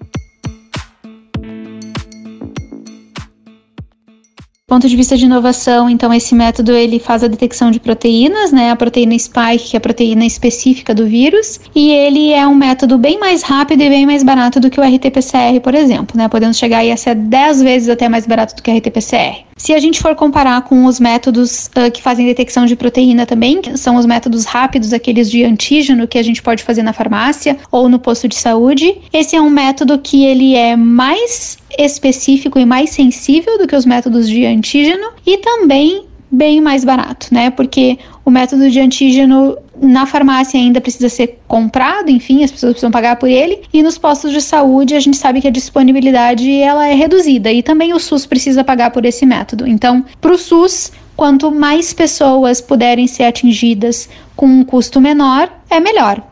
Ponto 4.68 4.86
de 4.86 4.94
vista 4.94 5.16
de 5.16 5.24
inovação, 5.24 5.88
então 5.88 6.12
esse 6.12 6.34
método 6.34 6.72
ele 6.72 6.98
faz 6.98 7.24
a 7.24 7.26
detecção 7.26 7.70
de 7.70 7.80
proteínas, 7.80 8.52
né, 8.52 8.70
a 8.70 8.76
proteína 8.76 9.18
spike, 9.18 9.70
que 9.70 9.76
é 9.76 9.78
a 9.78 9.80
proteína 9.80 10.26
específica 10.26 10.94
do 10.94 11.06
vírus, 11.06 11.58
e 11.74 11.90
ele 11.90 12.34
é 12.34 12.46
um 12.46 12.54
método 12.54 12.98
bem 12.98 13.18
mais 13.18 13.42
rápido 13.42 13.82
e 13.82 13.88
bem 13.88 14.04
mais 14.04 14.22
barato 14.22 14.60
do 14.60 14.68
que 14.68 14.78
o 14.78 14.84
RT-PCR, 14.84 15.58
por 15.62 15.74
exemplo, 15.74 16.18
né, 16.18 16.28
podendo 16.28 16.52
chegar 16.52 16.84
a 16.86 16.96
ser 16.98 17.14
10 17.14 17.62
vezes 17.62 17.88
até 17.88 18.10
mais 18.10 18.26
barato 18.26 18.54
do 18.54 18.62
que 18.62 18.70
o 18.70 18.76
RT-PCR. 18.76 19.47
Se 19.58 19.74
a 19.74 19.78
gente 19.78 20.00
for 20.00 20.14
comparar 20.14 20.62
com 20.62 20.84
os 20.84 21.00
métodos 21.00 21.66
uh, 21.76 21.90
que 21.92 22.00
fazem 22.00 22.24
detecção 22.24 22.64
de 22.64 22.76
proteína 22.76 23.26
também, 23.26 23.60
que 23.60 23.76
são 23.76 23.96
os 23.96 24.06
métodos 24.06 24.44
rápidos, 24.44 24.92
aqueles 24.92 25.28
de 25.28 25.44
antígeno 25.44 26.06
que 26.06 26.16
a 26.16 26.22
gente 26.22 26.40
pode 26.40 26.62
fazer 26.62 26.82
na 26.82 26.92
farmácia 26.92 27.58
ou 27.70 27.88
no 27.88 27.98
posto 27.98 28.28
de 28.28 28.36
saúde, 28.36 28.96
esse 29.12 29.34
é 29.34 29.40
um 29.40 29.50
método 29.50 29.98
que 29.98 30.24
ele 30.24 30.54
é 30.54 30.76
mais 30.76 31.58
específico 31.76 32.58
e 32.58 32.64
mais 32.64 32.90
sensível 32.90 33.58
do 33.58 33.66
que 33.66 33.74
os 33.74 33.84
métodos 33.84 34.28
de 34.28 34.46
antígeno 34.46 35.08
e 35.26 35.38
também 35.38 36.04
bem 36.30 36.60
mais 36.60 36.84
barato, 36.84 37.28
né? 37.32 37.50
Porque 37.50 37.98
o 38.28 38.30
método 38.30 38.70
de 38.70 38.78
antígeno 38.78 39.56
na 39.80 40.04
farmácia 40.04 40.60
ainda 40.60 40.82
precisa 40.82 41.08
ser 41.08 41.40
comprado, 41.48 42.10
enfim, 42.10 42.44
as 42.44 42.50
pessoas 42.50 42.72
precisam 42.72 42.90
pagar 42.90 43.16
por 43.16 43.28
ele, 43.28 43.62
e 43.72 43.82
nos 43.82 43.96
postos 43.96 44.32
de 44.32 44.42
saúde 44.42 44.94
a 44.94 45.00
gente 45.00 45.16
sabe 45.16 45.40
que 45.40 45.48
a 45.48 45.50
disponibilidade 45.50 46.52
ela 46.60 46.86
é 46.86 46.92
reduzida 46.94 47.50
e 47.50 47.62
também 47.62 47.94
o 47.94 47.98
SUS 47.98 48.26
precisa 48.26 48.62
pagar 48.62 48.90
por 48.90 49.06
esse 49.06 49.24
método. 49.24 49.66
Então, 49.66 50.04
para 50.20 50.32
o 50.32 50.36
SUS, 50.36 50.92
quanto 51.16 51.50
mais 51.50 51.94
pessoas 51.94 52.60
puderem 52.60 53.06
ser 53.06 53.24
atingidas 53.24 54.10
com 54.36 54.46
um 54.46 54.62
custo 54.62 55.00
menor, 55.00 55.50
é 55.70 55.80
melhor. 55.80 56.22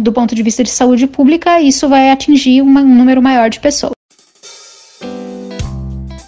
Do 0.00 0.12
ponto 0.12 0.34
de 0.34 0.42
vista 0.42 0.62
de 0.62 0.70
saúde 0.70 1.06
pública, 1.06 1.58
isso 1.60 1.88
vai 1.88 2.10
atingir 2.10 2.60
um 2.60 2.70
número 2.70 3.22
maior 3.22 3.48
de 3.48 3.60
pessoas. 3.60 3.95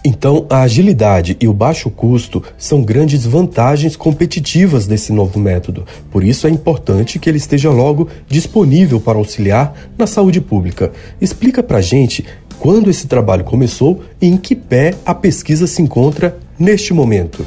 Então, 0.08 0.46
a 0.48 0.62
agilidade 0.62 1.36
e 1.38 1.46
o 1.46 1.52
baixo 1.52 1.90
custo 1.90 2.42
são 2.56 2.82
grandes 2.82 3.26
vantagens 3.26 3.94
competitivas 3.94 4.86
desse 4.86 5.12
novo 5.12 5.38
método. 5.38 5.84
Por 6.10 6.24
isso 6.24 6.46
é 6.46 6.50
importante 6.50 7.18
que 7.18 7.28
ele 7.28 7.36
esteja 7.36 7.70
logo 7.70 8.08
disponível 8.26 8.98
para 8.98 9.18
auxiliar 9.18 9.74
na 9.98 10.06
saúde 10.06 10.40
pública. 10.40 10.92
Explica 11.20 11.62
pra 11.62 11.82
gente 11.82 12.24
quando 12.58 12.88
esse 12.88 13.06
trabalho 13.06 13.44
começou 13.44 14.00
e 14.18 14.28
em 14.28 14.38
que 14.38 14.54
pé 14.54 14.94
a 15.04 15.14
pesquisa 15.14 15.66
se 15.66 15.82
encontra 15.82 16.38
neste 16.58 16.94
momento. 16.94 17.44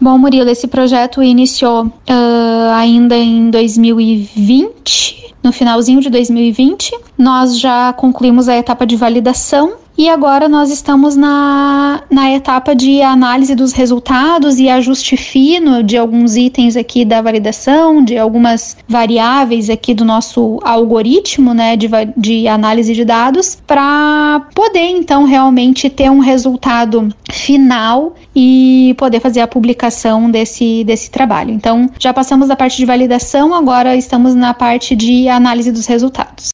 Bom, 0.00 0.18
Murilo, 0.18 0.50
esse 0.50 0.66
projeto 0.66 1.22
iniciou 1.22 1.86
uh, 1.86 2.72
ainda 2.74 3.16
em 3.16 3.48
2020 3.48 5.15
no 5.46 5.52
finalzinho 5.52 6.00
de 6.00 6.10
2020. 6.10 6.92
Nós 7.16 7.58
já 7.58 7.92
concluímos 7.92 8.48
a 8.48 8.56
etapa 8.56 8.84
de 8.84 8.96
validação 8.96 9.76
e 9.98 10.08
agora 10.08 10.48
nós 10.48 10.70
estamos 10.70 11.16
na, 11.16 12.02
na 12.10 12.30
etapa 12.32 12.74
de 12.74 13.00
análise 13.00 13.54
dos 13.54 13.72
resultados 13.72 14.58
e 14.58 14.68
ajuste 14.68 15.16
fino 15.16 15.82
de 15.82 15.96
alguns 15.96 16.36
itens 16.36 16.76
aqui 16.76 17.04
da 17.04 17.22
validação, 17.22 18.04
de 18.04 18.18
algumas 18.18 18.76
variáveis 18.88 19.70
aqui 19.70 19.94
do 19.94 20.04
nosso 20.04 20.58
algoritmo 20.62 21.54
né, 21.54 21.76
de, 21.76 21.88
de 22.16 22.46
análise 22.46 22.94
de 22.94 23.04
dados, 23.04 23.58
para 23.66 24.46
poder 24.54 24.90
então 24.90 25.24
realmente 25.24 25.88
ter 25.88 26.10
um 26.10 26.18
resultado 26.18 27.08
final 27.30 28.14
e 28.34 28.94
poder 28.98 29.20
fazer 29.20 29.40
a 29.40 29.46
publicação 29.46 30.30
desse, 30.30 30.84
desse 30.84 31.10
trabalho. 31.10 31.50
Então, 31.50 31.88
já 31.98 32.12
passamos 32.12 32.48
da 32.48 32.56
parte 32.56 32.76
de 32.76 32.84
validação, 32.84 33.54
agora 33.54 33.96
estamos 33.96 34.34
na 34.34 34.52
parte 34.52 34.94
de 34.94 35.28
análise 35.28 35.72
dos 35.72 35.86
resultados. 35.86 36.50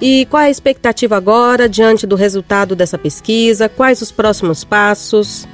E 0.00 0.26
qual 0.30 0.44
a 0.44 0.50
expectativa 0.50 1.16
agora 1.16 1.68
diante 1.68 2.06
do 2.06 2.14
resultado 2.14 2.76
dessa 2.76 2.96
pesquisa? 2.96 3.68
Quais 3.68 4.00
os 4.00 4.12
próximos 4.12 4.62
passos? 4.62 5.46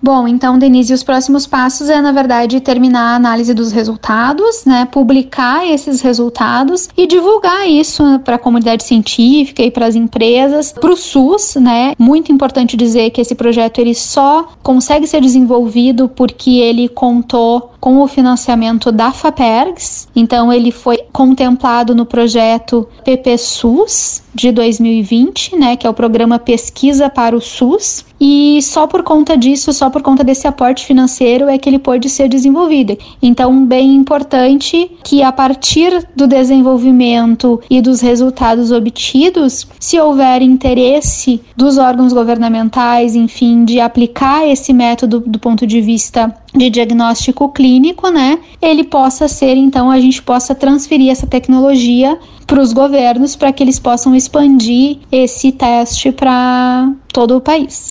Bom, 0.00 0.28
então, 0.28 0.58
Denise, 0.58 0.92
os 0.92 1.02
próximos 1.02 1.46
passos 1.46 1.88
é, 1.88 2.00
na 2.00 2.12
verdade, 2.12 2.60
terminar 2.60 3.12
a 3.12 3.16
análise 3.16 3.54
dos 3.54 3.72
resultados, 3.72 4.64
né, 4.64 4.86
publicar 4.90 5.66
esses 5.66 6.00
resultados 6.00 6.88
e 6.96 7.06
divulgar 7.06 7.68
isso 7.68 8.18
para 8.20 8.36
a 8.36 8.38
comunidade 8.38 8.84
científica 8.84 9.62
e 9.62 9.70
para 9.70 9.86
as 9.86 9.94
empresas, 9.94 10.72
para 10.72 10.92
o 10.92 10.96
SUS, 10.96 11.56
né. 11.56 11.94
Muito 11.98 12.30
importante 12.30 12.76
dizer 12.76 13.10
que 13.10 13.20
esse 13.20 13.34
projeto 13.34 13.78
ele 13.78 13.94
só 13.94 14.48
consegue 14.62 15.06
ser 15.06 15.20
desenvolvido 15.20 16.08
porque 16.08 16.58
ele 16.58 16.88
contou 16.88 17.72
com 17.80 18.00
o 18.02 18.08
financiamento 18.08 18.90
da 18.90 19.12
FAPERGS, 19.12 20.08
então 20.14 20.52
ele 20.52 20.70
foi 20.70 20.98
contemplado 21.12 21.94
no 21.94 22.04
projeto 22.04 22.88
PPSUS 23.04 24.25
de 24.36 24.52
2020, 24.52 25.56
né, 25.56 25.76
que 25.76 25.86
é 25.86 25.90
o 25.90 25.94
programa 25.94 26.38
Pesquisa 26.38 27.08
para 27.08 27.34
o 27.34 27.40
SUS, 27.40 28.04
e 28.20 28.60
só 28.62 28.86
por 28.86 29.02
conta 29.02 29.36
disso, 29.36 29.72
só 29.72 29.88
por 29.88 30.02
conta 30.02 30.22
desse 30.22 30.46
aporte 30.46 30.84
financeiro 30.84 31.48
é 31.48 31.56
que 31.56 31.68
ele 31.68 31.78
pôde 31.78 32.08
ser 32.08 32.28
desenvolvido. 32.28 32.96
Então, 33.22 33.64
bem 33.64 33.94
importante 33.94 34.90
que 35.02 35.22
a 35.22 35.32
partir 35.32 36.06
do 36.14 36.26
desenvolvimento 36.26 37.60
e 37.70 37.80
dos 37.80 38.00
resultados 38.00 38.70
obtidos, 38.70 39.66
se 39.80 39.98
houver 39.98 40.42
interesse 40.42 41.40
dos 41.56 41.78
órgãos 41.78 42.12
governamentais, 42.12 43.14
enfim, 43.14 43.64
de 43.64 43.80
aplicar 43.80 44.46
esse 44.46 44.72
método 44.72 45.20
do 45.20 45.38
ponto 45.38 45.66
de 45.66 45.80
vista 45.80 46.34
de 46.54 46.70
diagnóstico 46.70 47.50
clínico, 47.50 48.08
né? 48.08 48.38
Ele 48.60 48.84
possa 48.84 49.28
ser, 49.28 49.56
então, 49.56 49.90
a 49.90 50.00
gente 50.00 50.22
possa 50.22 50.54
transferir 50.54 51.10
essa 51.10 51.26
tecnologia 51.26 52.18
para 52.46 52.60
os 52.60 52.72
governos 52.72 53.34
para 53.34 53.52
que 53.52 53.62
eles 53.62 53.78
possam 53.78 54.14
expandir 54.14 54.98
esse 55.10 55.50
teste 55.52 56.12
para 56.12 56.92
todo 57.12 57.36
o 57.36 57.40
país. 57.40 57.88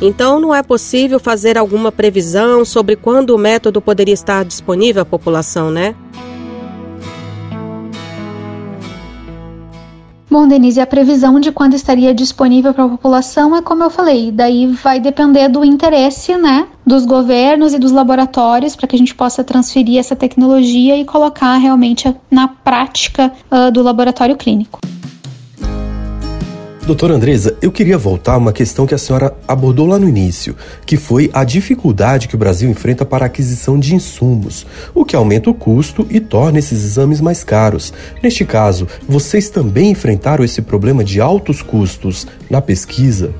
Então, 0.00 0.38
não 0.38 0.54
é 0.54 0.62
possível 0.62 1.18
fazer 1.18 1.58
alguma 1.58 1.90
previsão 1.90 2.64
sobre 2.64 2.94
quando 2.94 3.30
o 3.30 3.38
método 3.38 3.80
poderia 3.80 4.14
estar 4.14 4.44
disponível 4.44 5.02
à 5.02 5.04
população, 5.04 5.72
né? 5.72 5.96
Bom, 10.30 10.46
Denise, 10.46 10.78
a 10.78 10.86
previsão 10.86 11.40
de 11.40 11.50
quando 11.50 11.72
estaria 11.72 12.12
disponível 12.12 12.74
para 12.74 12.84
a 12.84 12.88
população 12.88 13.56
é 13.56 13.62
como 13.62 13.82
eu 13.82 13.88
falei, 13.88 14.30
daí 14.30 14.66
vai 14.66 15.00
depender 15.00 15.48
do 15.48 15.64
interesse, 15.64 16.36
né, 16.36 16.68
dos 16.88 17.04
governos 17.04 17.74
e 17.74 17.78
dos 17.78 17.92
laboratórios 17.92 18.74
para 18.74 18.88
que 18.88 18.96
a 18.96 18.98
gente 18.98 19.14
possa 19.14 19.44
transferir 19.44 19.98
essa 19.98 20.16
tecnologia 20.16 20.96
e 20.96 21.04
colocar 21.04 21.56
realmente 21.58 22.12
na 22.30 22.48
prática 22.48 23.30
uh, 23.50 23.70
do 23.70 23.82
laboratório 23.82 24.36
clínico. 24.36 24.80
Doutora 26.86 27.14
Andresa, 27.14 27.54
eu 27.60 27.70
queria 27.70 27.98
voltar 27.98 28.32
a 28.32 28.38
uma 28.38 28.50
questão 28.50 28.86
que 28.86 28.94
a 28.94 28.98
senhora 28.98 29.36
abordou 29.46 29.86
lá 29.86 29.98
no 29.98 30.08
início, 30.08 30.56
que 30.86 30.96
foi 30.96 31.28
a 31.34 31.44
dificuldade 31.44 32.26
que 32.26 32.34
o 32.34 32.38
Brasil 32.38 32.70
enfrenta 32.70 33.04
para 33.04 33.26
a 33.26 33.26
aquisição 33.26 33.78
de 33.78 33.94
insumos, 33.94 34.66
o 34.94 35.04
que 35.04 35.14
aumenta 35.14 35.50
o 35.50 35.54
custo 35.54 36.06
e 36.08 36.18
torna 36.18 36.58
esses 36.58 36.82
exames 36.82 37.20
mais 37.20 37.44
caros. 37.44 37.92
Neste 38.22 38.42
caso, 38.42 38.88
vocês 39.06 39.50
também 39.50 39.90
enfrentaram 39.90 40.42
esse 40.42 40.62
problema 40.62 41.04
de 41.04 41.20
altos 41.20 41.60
custos 41.60 42.26
na 42.48 42.62
pesquisa? 42.62 43.34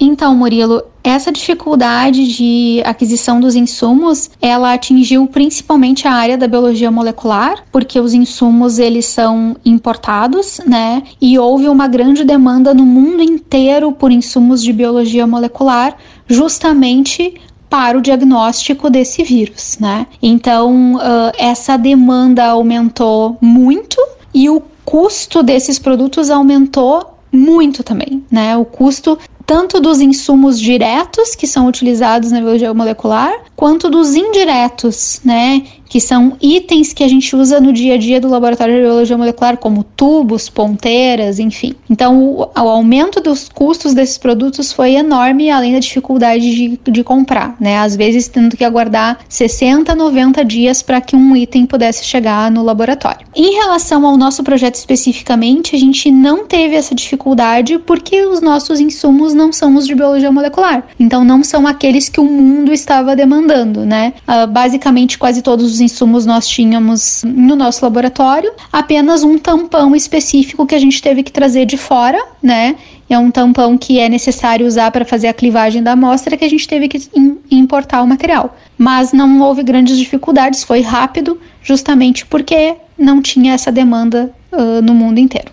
Então, 0.00 0.34
Murilo, 0.34 0.82
essa 1.02 1.32
dificuldade 1.32 2.28
de 2.28 2.82
aquisição 2.84 3.40
dos 3.40 3.54
insumos, 3.54 4.30
ela 4.40 4.72
atingiu 4.72 5.26
principalmente 5.26 6.06
a 6.06 6.12
área 6.12 6.38
da 6.38 6.46
biologia 6.46 6.90
molecular, 6.90 7.64
porque 7.72 7.98
os 7.98 8.14
insumos 8.14 8.78
eles 8.78 9.06
são 9.06 9.56
importados, 9.64 10.60
né? 10.66 11.02
E 11.20 11.38
houve 11.38 11.68
uma 11.68 11.88
grande 11.88 12.24
demanda 12.24 12.72
no 12.72 12.84
mundo 12.84 13.22
inteiro 13.22 13.90
por 13.92 14.12
insumos 14.12 14.62
de 14.62 14.72
biologia 14.72 15.26
molecular, 15.26 15.96
justamente 16.26 17.34
para 17.68 17.98
o 17.98 18.00
diagnóstico 18.00 18.88
desse 18.88 19.22
vírus, 19.22 19.78
né? 19.80 20.06
Então, 20.22 20.94
uh, 20.94 21.32
essa 21.36 21.76
demanda 21.76 22.46
aumentou 22.46 23.36
muito 23.40 24.00
e 24.32 24.48
o 24.48 24.62
custo 24.84 25.42
desses 25.42 25.78
produtos 25.78 26.30
aumentou 26.30 27.14
muito 27.30 27.82
também, 27.82 28.24
né? 28.30 28.56
O 28.56 28.64
custo 28.64 29.18
tanto 29.48 29.80
dos 29.80 29.98
insumos 29.98 30.60
diretos 30.60 31.34
que 31.34 31.46
são 31.46 31.66
utilizados 31.66 32.30
na 32.30 32.38
biologia 32.38 32.74
molecular, 32.74 33.32
quanto 33.56 33.88
dos 33.88 34.14
indiretos, 34.14 35.22
né? 35.24 35.66
Que 35.88 36.00
são 36.00 36.36
itens 36.40 36.92
que 36.92 37.02
a 37.02 37.08
gente 37.08 37.34
usa 37.34 37.60
no 37.60 37.72
dia 37.72 37.94
a 37.94 37.96
dia 37.96 38.20
do 38.20 38.28
laboratório 38.28 38.74
de 38.74 38.80
biologia 38.82 39.16
molecular, 39.16 39.56
como 39.56 39.82
tubos, 39.82 40.48
ponteiras, 40.48 41.38
enfim. 41.38 41.74
Então, 41.88 42.22
o, 42.22 42.42
o 42.42 42.68
aumento 42.68 43.20
dos 43.20 43.48
custos 43.48 43.94
desses 43.94 44.18
produtos 44.18 44.72
foi 44.72 44.94
enorme, 44.94 45.50
além 45.50 45.72
da 45.72 45.78
dificuldade 45.78 46.54
de, 46.54 46.80
de 46.90 47.04
comprar, 47.04 47.56
né? 47.60 47.78
Às 47.78 47.96
vezes, 47.96 48.28
tendo 48.28 48.56
que 48.56 48.64
aguardar 48.64 49.18
60, 49.28 49.94
90 49.94 50.44
dias 50.44 50.82
para 50.82 51.00
que 51.00 51.16
um 51.16 51.34
item 51.34 51.66
pudesse 51.66 52.04
chegar 52.04 52.50
no 52.50 52.62
laboratório. 52.62 53.26
Em 53.34 53.54
relação 53.54 54.06
ao 54.06 54.16
nosso 54.16 54.42
projeto 54.42 54.74
especificamente, 54.74 55.74
a 55.74 55.78
gente 55.78 56.10
não 56.10 56.46
teve 56.46 56.74
essa 56.74 56.94
dificuldade 56.94 57.78
porque 57.78 58.24
os 58.26 58.40
nossos 58.40 58.80
insumos 58.80 59.34
não 59.34 59.52
são 59.52 59.74
os 59.76 59.86
de 59.86 59.94
biologia 59.94 60.30
molecular. 60.30 60.84
Então, 60.98 61.24
não 61.24 61.42
são 61.42 61.66
aqueles 61.66 62.08
que 62.08 62.20
o 62.20 62.24
mundo 62.24 62.72
estava 62.72 63.16
demandando, 63.16 63.84
né? 63.84 64.12
Uh, 64.26 64.46
basicamente, 64.46 65.18
quase 65.18 65.42
todos 65.42 65.72
os 65.72 65.77
insumos 65.80 66.26
nós 66.26 66.46
tínhamos 66.46 67.22
no 67.24 67.56
nosso 67.56 67.84
laboratório, 67.84 68.52
apenas 68.72 69.22
um 69.22 69.38
tampão 69.38 69.94
específico 69.94 70.66
que 70.66 70.74
a 70.74 70.78
gente 70.78 71.00
teve 71.02 71.22
que 71.22 71.32
trazer 71.32 71.64
de 71.64 71.76
fora, 71.76 72.22
né? 72.42 72.76
É 73.08 73.18
um 73.18 73.30
tampão 73.30 73.78
que 73.78 73.98
é 73.98 74.08
necessário 74.08 74.66
usar 74.66 74.90
para 74.90 75.04
fazer 75.04 75.28
a 75.28 75.32
clivagem 75.32 75.82
da 75.82 75.92
amostra 75.92 76.36
que 76.36 76.44
a 76.44 76.50
gente 76.50 76.68
teve 76.68 76.88
que 76.88 77.08
importar 77.50 78.02
o 78.02 78.06
material. 78.06 78.56
Mas 78.76 79.12
não 79.12 79.40
houve 79.40 79.62
grandes 79.62 79.96
dificuldades, 79.96 80.62
foi 80.62 80.82
rápido, 80.82 81.40
justamente 81.62 82.26
porque 82.26 82.76
não 82.98 83.22
tinha 83.22 83.54
essa 83.54 83.72
demanda 83.72 84.30
uh, 84.52 84.82
no 84.82 84.94
mundo 84.94 85.18
inteiro. 85.18 85.50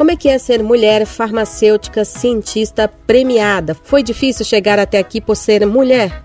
Como 0.00 0.10
é 0.10 0.16
que 0.16 0.30
é 0.30 0.38
ser 0.38 0.62
mulher 0.62 1.04
farmacêutica 1.04 2.06
cientista 2.06 2.88
premiada? 2.88 3.74
Foi 3.74 4.02
difícil 4.02 4.46
chegar 4.46 4.78
até 4.78 4.98
aqui 4.98 5.20
por 5.20 5.36
ser 5.36 5.66
mulher? 5.66 6.22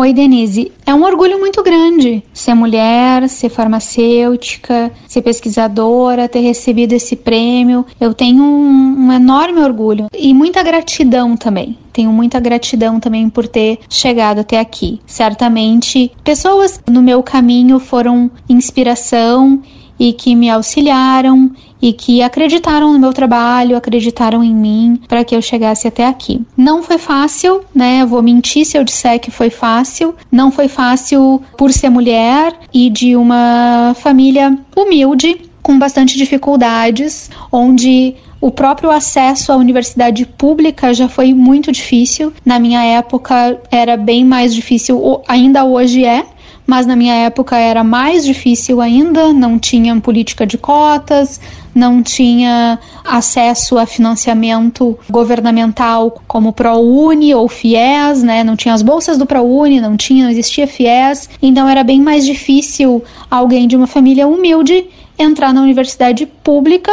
Oi, 0.00 0.14
Denise. 0.14 0.72
É 0.86 0.94
um 0.94 1.04
orgulho 1.04 1.38
muito 1.38 1.62
grande 1.62 2.22
ser 2.32 2.54
mulher, 2.54 3.28
ser 3.28 3.50
farmacêutica, 3.50 4.90
ser 5.06 5.20
pesquisadora, 5.20 6.26
ter 6.26 6.40
recebido 6.40 6.94
esse 6.94 7.14
prêmio. 7.14 7.84
Eu 8.00 8.14
tenho 8.14 8.42
um, 8.42 9.08
um 9.08 9.12
enorme 9.12 9.60
orgulho 9.60 10.06
e 10.18 10.32
muita 10.32 10.62
gratidão 10.62 11.36
também. 11.36 11.76
Tenho 11.92 12.10
muita 12.10 12.40
gratidão 12.40 12.98
também 12.98 13.28
por 13.28 13.46
ter 13.46 13.80
chegado 13.90 14.38
até 14.38 14.58
aqui. 14.58 14.98
Certamente, 15.04 16.10
pessoas 16.24 16.80
no 16.88 17.02
meu 17.02 17.22
caminho 17.22 17.78
foram 17.78 18.30
inspiração 18.48 19.60
e 20.00 20.14
que 20.14 20.34
me 20.34 20.48
auxiliaram 20.48 21.50
e 21.82 21.92
que 21.92 22.22
acreditaram 22.22 22.92
no 22.92 22.98
meu 22.98 23.12
trabalho, 23.12 23.76
acreditaram 23.76 24.42
em 24.42 24.54
mim 24.54 24.98
para 25.06 25.22
que 25.22 25.36
eu 25.36 25.42
chegasse 25.42 25.86
até 25.86 26.06
aqui. 26.06 26.40
Não 26.56 26.82
foi 26.82 26.96
fácil, 26.96 27.60
né? 27.74 28.04
Vou 28.06 28.22
mentir 28.22 28.64
se 28.64 28.78
eu 28.78 28.84
disser 28.84 29.20
que 29.20 29.30
foi 29.30 29.50
fácil. 29.50 30.14
Não 30.32 30.50
foi 30.50 30.68
fácil 30.68 31.42
por 31.56 31.70
ser 31.70 31.90
mulher 31.90 32.54
e 32.72 32.88
de 32.88 33.14
uma 33.14 33.94
família 33.98 34.58
humilde, 34.74 35.42
com 35.62 35.78
bastante 35.78 36.16
dificuldades, 36.16 37.30
onde 37.52 38.14
o 38.40 38.50
próprio 38.50 38.90
acesso 38.90 39.52
à 39.52 39.56
universidade 39.56 40.24
pública 40.24 40.94
já 40.94 41.08
foi 41.08 41.34
muito 41.34 41.70
difícil. 41.70 42.32
Na 42.44 42.58
minha 42.58 42.82
época 42.82 43.60
era 43.70 43.96
bem 43.96 44.24
mais 44.24 44.54
difícil, 44.54 45.22
ainda 45.28 45.64
hoje 45.64 46.04
é, 46.04 46.24
mas 46.66 46.86
na 46.86 46.94
minha 46.94 47.14
época 47.14 47.56
era 47.56 47.82
mais 47.82 48.24
difícil 48.24 48.80
ainda, 48.80 49.32
não 49.32 49.58
tinha 49.58 49.98
política 50.00 50.46
de 50.46 50.56
cotas, 50.56 51.40
não 51.74 52.02
tinha 52.02 52.78
acesso 53.04 53.78
a 53.78 53.86
financiamento 53.86 54.98
governamental 55.08 56.20
como 56.26 56.52
ProUni 56.52 57.34
ou 57.34 57.48
FIES, 57.48 58.22
né? 58.22 58.44
Não 58.44 58.56
tinha 58.56 58.74
as 58.74 58.82
bolsas 58.82 59.18
do 59.18 59.26
ProUni, 59.26 59.80
não 59.80 59.96
tinha, 59.96 60.24
não 60.24 60.30
existia 60.30 60.66
FIES, 60.66 61.28
então 61.42 61.68
era 61.68 61.82
bem 61.82 62.00
mais 62.00 62.24
difícil 62.24 63.02
alguém 63.30 63.66
de 63.66 63.76
uma 63.76 63.86
família 63.86 64.26
humilde 64.26 64.86
entrar 65.18 65.52
na 65.52 65.62
universidade 65.62 66.26
pública, 66.26 66.92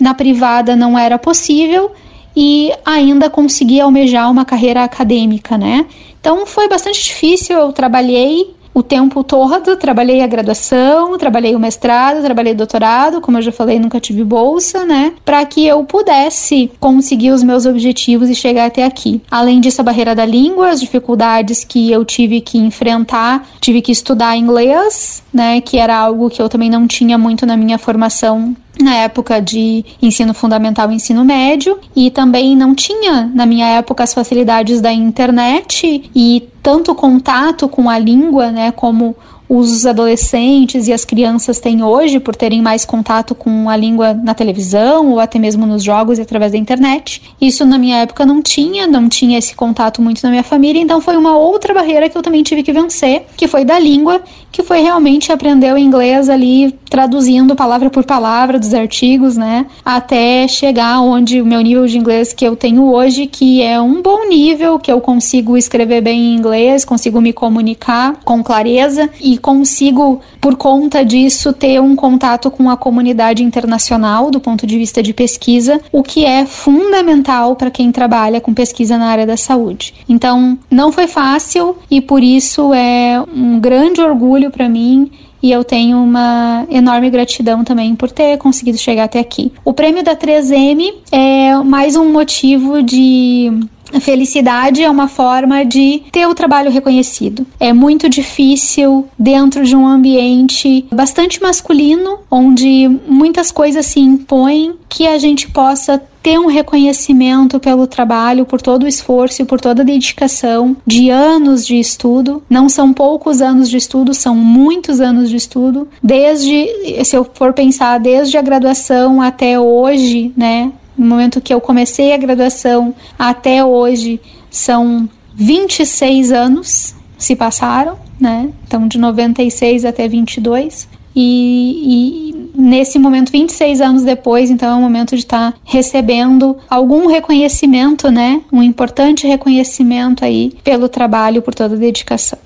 na 0.00 0.14
privada 0.14 0.76
não 0.76 0.98
era 0.98 1.18
possível 1.18 1.90
e 2.34 2.70
ainda 2.84 3.30
conseguir 3.30 3.80
almejar 3.80 4.30
uma 4.30 4.44
carreira 4.44 4.84
acadêmica, 4.84 5.56
né? 5.56 5.86
Então 6.20 6.44
foi 6.44 6.68
bastante 6.68 7.02
difícil, 7.02 7.56
eu 7.56 7.72
trabalhei 7.72 8.54
o 8.76 8.82
tempo 8.82 9.24
todo, 9.24 9.74
trabalhei 9.78 10.20
a 10.20 10.26
graduação, 10.26 11.16
trabalhei 11.16 11.56
o 11.56 11.58
mestrado, 11.58 12.22
trabalhei 12.22 12.52
o 12.52 12.56
doutorado, 12.56 13.22
como 13.22 13.38
eu 13.38 13.42
já 13.42 13.50
falei, 13.50 13.78
nunca 13.78 13.98
tive 13.98 14.22
bolsa, 14.22 14.84
né? 14.84 15.14
Para 15.24 15.42
que 15.46 15.66
eu 15.66 15.82
pudesse 15.84 16.70
conseguir 16.78 17.30
os 17.30 17.42
meus 17.42 17.64
objetivos 17.64 18.28
e 18.28 18.34
chegar 18.34 18.66
até 18.66 18.84
aqui. 18.84 19.22
Além 19.30 19.62
disso, 19.62 19.80
a 19.80 19.84
barreira 19.84 20.14
da 20.14 20.26
língua, 20.26 20.68
as 20.68 20.78
dificuldades 20.78 21.64
que 21.64 21.90
eu 21.90 22.04
tive 22.04 22.42
que 22.42 22.58
enfrentar, 22.58 23.48
tive 23.62 23.80
que 23.80 23.90
estudar 23.90 24.36
inglês, 24.36 25.22
né? 25.32 25.62
Que 25.62 25.78
era 25.78 25.96
algo 25.96 26.28
que 26.28 26.42
eu 26.42 26.48
também 26.50 26.68
não 26.68 26.86
tinha 26.86 27.16
muito 27.16 27.46
na 27.46 27.56
minha 27.56 27.78
formação 27.78 28.54
na 28.80 28.94
época 28.96 29.40
de 29.40 29.84
ensino 30.00 30.34
fundamental 30.34 30.90
e 30.90 30.94
ensino 30.94 31.24
médio 31.24 31.78
e 31.94 32.10
também 32.10 32.54
não 32.54 32.74
tinha 32.74 33.30
na 33.34 33.46
minha 33.46 33.66
época 33.66 34.04
as 34.04 34.12
facilidades 34.12 34.80
da 34.80 34.92
internet 34.92 36.10
e 36.14 36.48
tanto 36.62 36.94
contato 36.94 37.68
com 37.68 37.88
a 37.88 37.98
língua, 37.98 38.50
né, 38.50 38.72
como 38.72 39.16
os 39.48 39.86
adolescentes 39.86 40.88
e 40.88 40.92
as 40.92 41.04
crianças 41.04 41.60
têm 41.60 41.82
hoje 41.82 42.18
por 42.18 42.34
terem 42.34 42.60
mais 42.60 42.84
contato 42.84 43.34
com 43.34 43.68
a 43.68 43.76
língua 43.76 44.12
na 44.12 44.34
televisão 44.34 45.10
ou 45.10 45.20
até 45.20 45.38
mesmo 45.38 45.66
nos 45.66 45.82
jogos 45.82 46.18
e 46.18 46.22
através 46.22 46.52
da 46.52 46.58
internet. 46.58 47.22
Isso 47.40 47.64
na 47.64 47.78
minha 47.78 47.98
época 47.98 48.26
não 48.26 48.42
tinha, 48.42 48.86
não 48.86 49.08
tinha 49.08 49.38
esse 49.38 49.54
contato 49.54 50.02
muito 50.02 50.22
na 50.22 50.30
minha 50.30 50.42
família, 50.42 50.80
então 50.80 51.00
foi 51.00 51.16
uma 51.16 51.36
outra 51.36 51.72
barreira 51.72 52.08
que 52.08 52.16
eu 52.16 52.22
também 52.22 52.42
tive 52.42 52.62
que 52.62 52.72
vencer, 52.72 53.26
que 53.36 53.46
foi 53.46 53.64
da 53.64 53.78
língua, 53.78 54.20
que 54.50 54.62
foi 54.62 54.80
realmente 54.80 55.32
aprender 55.32 55.72
o 55.72 55.78
inglês 55.78 56.28
ali 56.28 56.72
traduzindo 56.88 57.54
palavra 57.54 57.90
por 57.90 58.04
palavra 58.04 58.58
dos 58.58 58.72
artigos, 58.72 59.36
né, 59.36 59.66
até 59.84 60.48
chegar 60.48 61.00
onde 61.00 61.42
o 61.42 61.46
meu 61.46 61.60
nível 61.60 61.86
de 61.86 61.98
inglês 61.98 62.32
que 62.32 62.44
eu 62.44 62.56
tenho 62.56 62.90
hoje, 62.90 63.26
que 63.26 63.62
é 63.62 63.80
um 63.80 64.00
bom 64.00 64.26
nível, 64.28 64.78
que 64.78 64.90
eu 64.90 65.00
consigo 65.00 65.56
escrever 65.56 66.00
bem 66.00 66.18
em 66.18 66.36
inglês, 66.36 66.84
consigo 66.84 67.20
me 67.20 67.32
comunicar 67.32 68.16
com 68.24 68.42
clareza 68.42 69.10
e 69.20 69.35
consigo, 69.36 70.20
por 70.40 70.56
conta 70.56 71.04
disso, 71.04 71.52
ter 71.52 71.80
um 71.80 71.94
contato 71.96 72.50
com 72.50 72.70
a 72.70 72.76
comunidade 72.76 73.42
internacional 73.42 74.30
do 74.30 74.40
ponto 74.40 74.66
de 74.66 74.76
vista 74.76 75.02
de 75.02 75.12
pesquisa, 75.12 75.80
o 75.92 76.02
que 76.02 76.24
é 76.24 76.46
fundamental 76.46 77.56
para 77.56 77.70
quem 77.70 77.92
trabalha 77.92 78.40
com 78.40 78.54
pesquisa 78.54 78.98
na 78.98 79.06
área 79.06 79.26
da 79.26 79.36
saúde. 79.36 79.94
Então, 80.08 80.58
não 80.70 80.92
foi 80.92 81.06
fácil 81.06 81.76
e 81.90 82.00
por 82.00 82.22
isso 82.22 82.72
é 82.74 83.22
um 83.34 83.58
grande 83.58 84.00
orgulho 84.00 84.50
para 84.50 84.68
mim 84.68 85.10
e 85.42 85.52
eu 85.52 85.62
tenho 85.62 85.98
uma 85.98 86.66
enorme 86.70 87.10
gratidão 87.10 87.62
também 87.62 87.94
por 87.94 88.10
ter 88.10 88.36
conseguido 88.38 88.78
chegar 88.78 89.04
até 89.04 89.20
aqui. 89.20 89.52
O 89.64 89.72
prêmio 89.72 90.02
da 90.02 90.16
3M 90.16 90.92
é 91.12 91.54
mais 91.58 91.94
um 91.94 92.10
motivo 92.10 92.82
de 92.82 93.52
felicidade 94.00 94.82
é 94.82 94.90
uma 94.90 95.08
forma 95.08 95.64
de 95.64 96.02
ter 96.12 96.26
o 96.26 96.34
trabalho 96.34 96.70
reconhecido. 96.70 97.46
É 97.58 97.72
muito 97.72 98.08
difícil 98.08 99.06
dentro 99.18 99.64
de 99.64 99.76
um 99.76 99.86
ambiente 99.86 100.86
bastante 100.92 101.40
masculino, 101.40 102.18
onde 102.30 102.88
muitas 103.08 103.50
coisas 103.50 103.86
se 103.86 104.00
impõem, 104.00 104.74
que 104.88 105.06
a 105.06 105.18
gente 105.18 105.48
possa 105.50 106.02
ter 106.22 106.40
um 106.40 106.46
reconhecimento 106.46 107.60
pelo 107.60 107.86
trabalho, 107.86 108.44
por 108.44 108.60
todo 108.60 108.82
o 108.82 108.88
esforço 108.88 109.42
e 109.42 109.44
por 109.44 109.60
toda 109.60 109.82
a 109.82 109.84
dedicação 109.84 110.76
de 110.84 111.08
anos 111.08 111.64
de 111.64 111.78
estudo. 111.78 112.42
Não 112.50 112.68
são 112.68 112.92
poucos 112.92 113.40
anos 113.40 113.70
de 113.70 113.76
estudo, 113.76 114.12
são 114.12 114.34
muitos 114.34 115.00
anos 115.00 115.30
de 115.30 115.36
estudo. 115.36 115.88
Desde, 116.02 117.04
se 117.04 117.16
eu 117.16 117.24
for 117.32 117.52
pensar, 117.52 118.00
desde 118.00 118.36
a 118.36 118.42
graduação 118.42 119.22
até 119.22 119.60
hoje, 119.60 120.32
né? 120.36 120.72
No 120.96 121.06
momento 121.06 121.40
que 121.40 121.52
eu 121.52 121.60
comecei 121.60 122.12
a 122.12 122.16
graduação 122.16 122.94
até 123.18 123.64
hoje, 123.64 124.20
são 124.50 125.08
26 125.34 126.32
anos 126.32 126.94
se 127.18 127.34
passaram, 127.36 127.98
né? 128.20 128.50
Então, 128.66 128.86
de 128.88 128.98
96 128.98 129.84
até 129.84 130.08
22. 130.08 130.88
E, 131.14 132.32
e, 132.34 132.50
nesse 132.54 132.98
momento, 132.98 133.32
26 133.32 133.80
anos 133.80 134.02
depois, 134.02 134.50
então 134.50 134.70
é 134.70 134.74
o 134.74 134.80
momento 134.80 135.16
de 135.16 135.22
estar 135.22 135.52
tá 135.52 135.58
recebendo 135.64 136.56
algum 136.68 137.06
reconhecimento, 137.06 138.10
né? 138.10 138.42
Um 138.52 138.62
importante 138.62 139.26
reconhecimento 139.26 140.24
aí 140.24 140.52
pelo 140.62 140.88
trabalho, 140.88 141.40
por 141.40 141.54
toda 141.54 141.74
a 141.74 141.78
dedicação. 141.78 142.38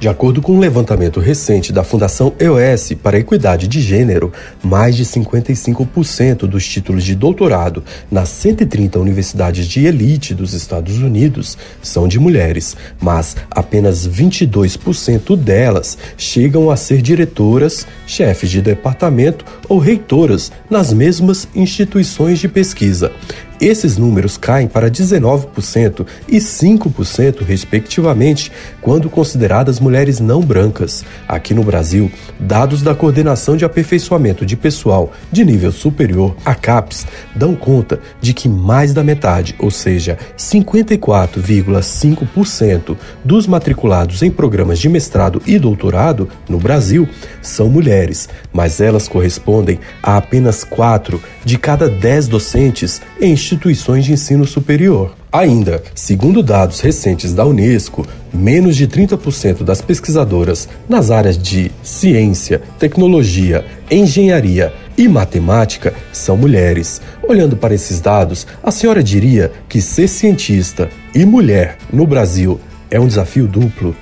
De 0.00 0.08
acordo 0.08 0.42
com 0.42 0.52
um 0.52 0.58
levantamento 0.58 1.20
recente 1.20 1.72
da 1.72 1.84
Fundação 1.84 2.34
EOS 2.38 2.92
para 3.02 3.16
a 3.16 3.20
Equidade 3.20 3.68
de 3.68 3.80
Gênero, 3.80 4.32
mais 4.62 4.96
de 4.96 5.04
55% 5.04 6.46
dos 6.46 6.66
títulos 6.66 7.04
de 7.04 7.14
doutorado 7.14 7.82
nas 8.10 8.28
130 8.28 8.98
universidades 8.98 9.66
de 9.66 9.86
elite 9.86 10.34
dos 10.34 10.52
Estados 10.52 10.98
Unidos 10.98 11.56
são 11.80 12.08
de 12.08 12.18
mulheres, 12.18 12.76
mas 13.00 13.36
apenas 13.50 14.06
22% 14.06 15.36
delas 15.36 15.96
chegam 16.18 16.70
a 16.70 16.76
ser 16.76 17.00
diretoras, 17.00 17.86
chefes 18.06 18.50
de 18.50 18.60
departamento 18.60 19.44
ou 19.68 19.78
reitoras 19.78 20.52
nas 20.68 20.92
mesmas 20.92 21.48
instituições 21.54 22.40
de 22.40 22.48
pesquisa. 22.48 23.12
Esses 23.60 23.96
números 23.96 24.36
caem 24.36 24.66
para 24.66 24.90
19% 24.90 26.04
e 26.28 26.38
5%, 26.38 27.44
respectivamente, 27.44 28.50
quando 28.80 29.08
consideradas 29.08 29.78
mulheres 29.80 30.18
não 30.20 30.40
brancas. 30.40 31.04
Aqui 31.28 31.54
no 31.54 31.62
Brasil, 31.62 32.10
dados 32.38 32.82
da 32.82 32.94
Coordenação 32.94 33.56
de 33.56 33.64
Aperfeiçoamento 33.64 34.44
de 34.44 34.56
Pessoal 34.56 35.12
de 35.30 35.44
Nível 35.44 35.70
Superior, 35.72 36.34
a 36.44 36.54
CAPES, 36.54 37.06
dão 37.34 37.54
conta 37.54 38.00
de 38.20 38.34
que 38.34 38.48
mais 38.48 38.92
da 38.92 39.04
metade, 39.04 39.54
ou 39.58 39.70
seja, 39.70 40.18
54,5% 40.36 42.96
dos 43.24 43.46
matriculados 43.46 44.22
em 44.22 44.30
programas 44.30 44.78
de 44.78 44.88
mestrado 44.88 45.42
e 45.46 45.58
doutorado 45.58 46.28
no 46.48 46.58
Brasil 46.58 47.08
são 47.40 47.68
mulheres, 47.68 48.28
mas 48.52 48.80
elas 48.80 49.08
correspondem 49.08 49.78
a 50.02 50.16
apenas 50.16 50.64
4 50.64 51.22
de 51.44 51.58
cada 51.58 51.88
10 51.88 52.28
docentes 52.28 53.00
em 53.20 53.36
instituições 53.44 54.04
de 54.04 54.12
ensino 54.12 54.46
superior. 54.46 55.14
Ainda, 55.30 55.82
segundo 55.94 56.42
dados 56.42 56.80
recentes 56.80 57.34
da 57.34 57.44
Unesco, 57.44 58.06
menos 58.32 58.76
de 58.76 58.88
30% 58.88 59.62
das 59.62 59.80
pesquisadoras 59.80 60.68
nas 60.88 61.10
áreas 61.10 61.36
de 61.36 61.70
ciência, 61.82 62.62
tecnologia, 62.78 63.64
engenharia 63.90 64.72
e 64.96 65.08
matemática 65.08 65.92
são 66.12 66.36
mulheres. 66.36 67.00
Olhando 67.22 67.56
para 67.56 67.74
esses 67.74 68.00
dados, 68.00 68.46
a 68.62 68.70
senhora 68.70 69.02
diria 69.02 69.52
que 69.68 69.80
ser 69.80 70.08
cientista 70.08 70.88
e 71.14 71.24
mulher 71.24 71.78
no 71.92 72.06
Brasil 72.06 72.60
é 72.90 72.98
um 72.98 73.06
desafio 73.06 73.46
duplo? 73.46 73.94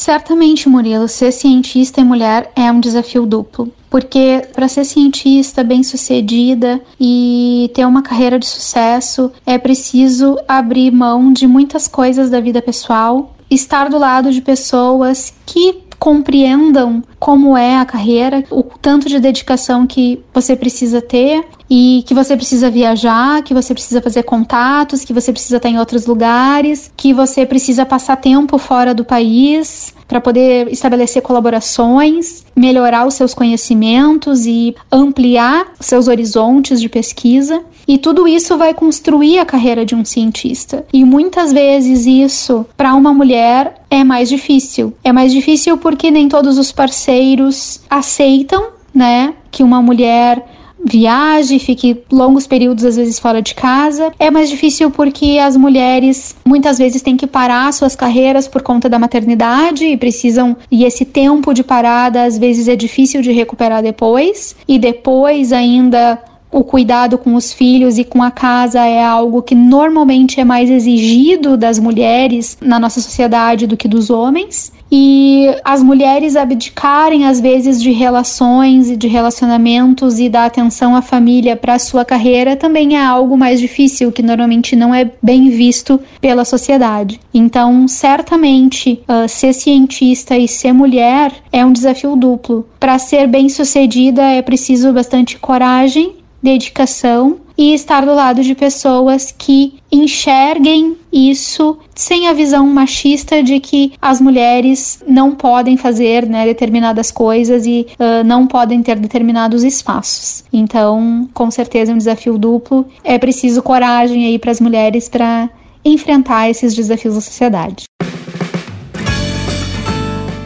Certamente, 0.00 0.66
Murilo, 0.66 1.06
ser 1.06 1.30
cientista 1.30 2.00
e 2.00 2.04
mulher 2.04 2.50
é 2.56 2.72
um 2.72 2.80
desafio 2.80 3.26
duplo. 3.26 3.70
Porque 3.90 4.48
para 4.54 4.66
ser 4.66 4.86
cientista 4.86 5.62
bem-sucedida 5.62 6.80
e 6.98 7.70
ter 7.74 7.84
uma 7.84 8.00
carreira 8.00 8.38
de 8.38 8.46
sucesso, 8.46 9.30
é 9.44 9.58
preciso 9.58 10.38
abrir 10.48 10.90
mão 10.90 11.34
de 11.34 11.46
muitas 11.46 11.86
coisas 11.86 12.30
da 12.30 12.40
vida 12.40 12.62
pessoal, 12.62 13.34
estar 13.50 13.90
do 13.90 13.98
lado 13.98 14.32
de 14.32 14.40
pessoas 14.40 15.34
que 15.44 15.82
compreendam 15.98 17.02
como 17.18 17.54
é 17.54 17.76
a 17.76 17.84
carreira, 17.84 18.42
o 18.50 18.62
tanto 18.62 19.06
de 19.06 19.20
dedicação 19.20 19.86
que 19.86 20.24
você 20.32 20.56
precisa 20.56 21.02
ter 21.02 21.44
e 21.70 22.02
que 22.04 22.12
você 22.12 22.36
precisa 22.36 22.68
viajar, 22.68 23.42
que 23.44 23.54
você 23.54 23.72
precisa 23.72 24.02
fazer 24.02 24.24
contatos, 24.24 25.04
que 25.04 25.12
você 25.12 25.32
precisa 25.32 25.58
estar 25.58 25.68
em 25.68 25.78
outros 25.78 26.04
lugares, 26.04 26.90
que 26.96 27.14
você 27.14 27.46
precisa 27.46 27.86
passar 27.86 28.16
tempo 28.16 28.58
fora 28.58 28.92
do 28.92 29.04
país 29.04 29.94
para 30.08 30.20
poder 30.20 30.66
estabelecer 30.72 31.22
colaborações, 31.22 32.44
melhorar 32.56 33.06
os 33.06 33.14
seus 33.14 33.32
conhecimentos 33.32 34.44
e 34.44 34.74
ampliar 34.90 35.72
seus 35.78 36.08
horizontes 36.08 36.80
de 36.80 36.88
pesquisa. 36.88 37.62
E 37.86 37.96
tudo 37.96 38.26
isso 38.26 38.56
vai 38.58 38.74
construir 38.74 39.38
a 39.38 39.44
carreira 39.44 39.86
de 39.86 39.94
um 39.94 40.04
cientista. 40.04 40.84
E 40.92 41.04
muitas 41.04 41.52
vezes 41.52 42.06
isso, 42.06 42.66
para 42.76 42.94
uma 42.94 43.14
mulher, 43.14 43.80
é 43.88 44.02
mais 44.02 44.28
difícil. 44.28 44.92
É 45.04 45.12
mais 45.12 45.32
difícil 45.32 45.78
porque 45.78 46.10
nem 46.10 46.28
todos 46.28 46.58
os 46.58 46.72
parceiros 46.72 47.80
aceitam, 47.88 48.70
né, 48.92 49.34
que 49.52 49.62
uma 49.62 49.80
mulher 49.80 50.44
viaje, 50.84 51.58
fique 51.58 52.02
longos 52.10 52.46
períodos 52.46 52.84
às 52.84 52.96
vezes 52.96 53.18
fora 53.18 53.40
de 53.42 53.54
casa. 53.54 54.12
É 54.18 54.30
mais 54.30 54.48
difícil 54.48 54.90
porque 54.90 55.38
as 55.38 55.56
mulheres 55.56 56.34
muitas 56.44 56.78
vezes 56.78 57.02
têm 57.02 57.16
que 57.16 57.26
parar 57.26 57.72
suas 57.72 57.94
carreiras 57.94 58.48
por 58.48 58.62
conta 58.62 58.88
da 58.88 58.98
maternidade 58.98 59.84
e 59.84 59.96
precisam 59.96 60.56
e 60.70 60.84
esse 60.84 61.04
tempo 61.04 61.52
de 61.52 61.62
parada 61.62 62.24
às 62.24 62.38
vezes 62.38 62.68
é 62.68 62.76
difícil 62.76 63.22
de 63.22 63.32
recuperar 63.32 63.82
depois 63.82 64.56
e 64.66 64.78
depois 64.78 65.52
ainda 65.52 66.18
o 66.52 66.64
cuidado 66.64 67.16
com 67.16 67.34
os 67.34 67.52
filhos 67.52 67.96
e 67.96 68.04
com 68.04 68.22
a 68.22 68.30
casa 68.30 68.80
é 68.84 69.04
algo 69.04 69.42
que 69.42 69.54
normalmente 69.54 70.40
é 70.40 70.44
mais 70.44 70.68
exigido 70.68 71.56
das 71.56 71.78
mulheres 71.78 72.58
na 72.60 72.78
nossa 72.78 73.00
sociedade 73.00 73.66
do 73.66 73.76
que 73.76 73.86
dos 73.86 74.10
homens 74.10 74.72
e 74.90 75.46
as 75.64 75.82
mulheres 75.82 76.36
abdicarem 76.36 77.26
às 77.26 77.40
vezes 77.40 77.80
de 77.80 77.90
relações 77.90 78.90
e 78.90 78.96
de 78.96 79.06
relacionamentos 79.06 80.18
e 80.18 80.28
da 80.28 80.44
atenção 80.44 80.96
à 80.96 81.02
família 81.02 81.56
para 81.56 81.74
a 81.74 81.78
sua 81.78 82.04
carreira 82.04 82.56
também 82.56 82.96
é 82.96 83.04
algo 83.04 83.36
mais 83.36 83.60
difícil 83.60 84.10
que 84.10 84.22
normalmente 84.22 84.74
não 84.74 84.94
é 84.94 85.10
bem 85.22 85.50
visto 85.50 86.00
pela 86.20 86.44
sociedade. 86.44 87.20
Então, 87.32 87.86
certamente, 87.86 89.02
uh, 89.08 89.28
ser 89.28 89.52
cientista 89.52 90.36
e 90.36 90.48
ser 90.48 90.72
mulher 90.72 91.32
é 91.52 91.64
um 91.64 91.72
desafio 91.72 92.16
duplo. 92.16 92.66
Para 92.78 92.98
ser 92.98 93.26
bem-sucedida 93.26 94.22
é 94.22 94.42
preciso 94.42 94.92
bastante 94.92 95.38
coragem 95.38 96.20
dedicação 96.42 97.38
e 97.60 97.74
estar 97.74 98.06
do 98.06 98.14
lado 98.14 98.42
de 98.42 98.54
pessoas 98.54 99.34
que 99.36 99.74
enxerguem 99.92 100.96
isso 101.12 101.76
sem 101.94 102.26
a 102.26 102.32
visão 102.32 102.66
machista 102.66 103.42
de 103.42 103.60
que 103.60 103.92
as 104.00 104.18
mulheres 104.18 105.04
não 105.06 105.32
podem 105.32 105.76
fazer 105.76 106.26
né, 106.26 106.46
determinadas 106.46 107.10
coisas 107.10 107.66
e 107.66 107.86
uh, 107.98 108.24
não 108.24 108.46
podem 108.46 108.82
ter 108.82 108.98
determinados 108.98 109.62
espaços. 109.62 110.42
Então, 110.50 111.28
com 111.34 111.50
certeza 111.50 111.92
é 111.92 111.94
um 111.94 111.98
desafio 111.98 112.38
duplo. 112.38 112.86
É 113.04 113.18
preciso 113.18 113.62
coragem 113.62 114.24
aí 114.24 114.38
para 114.38 114.52
as 114.52 114.60
mulheres 114.60 115.06
para 115.10 115.50
enfrentar 115.84 116.48
esses 116.48 116.74
desafios 116.74 117.14
da 117.14 117.20
sociedade. 117.20 117.89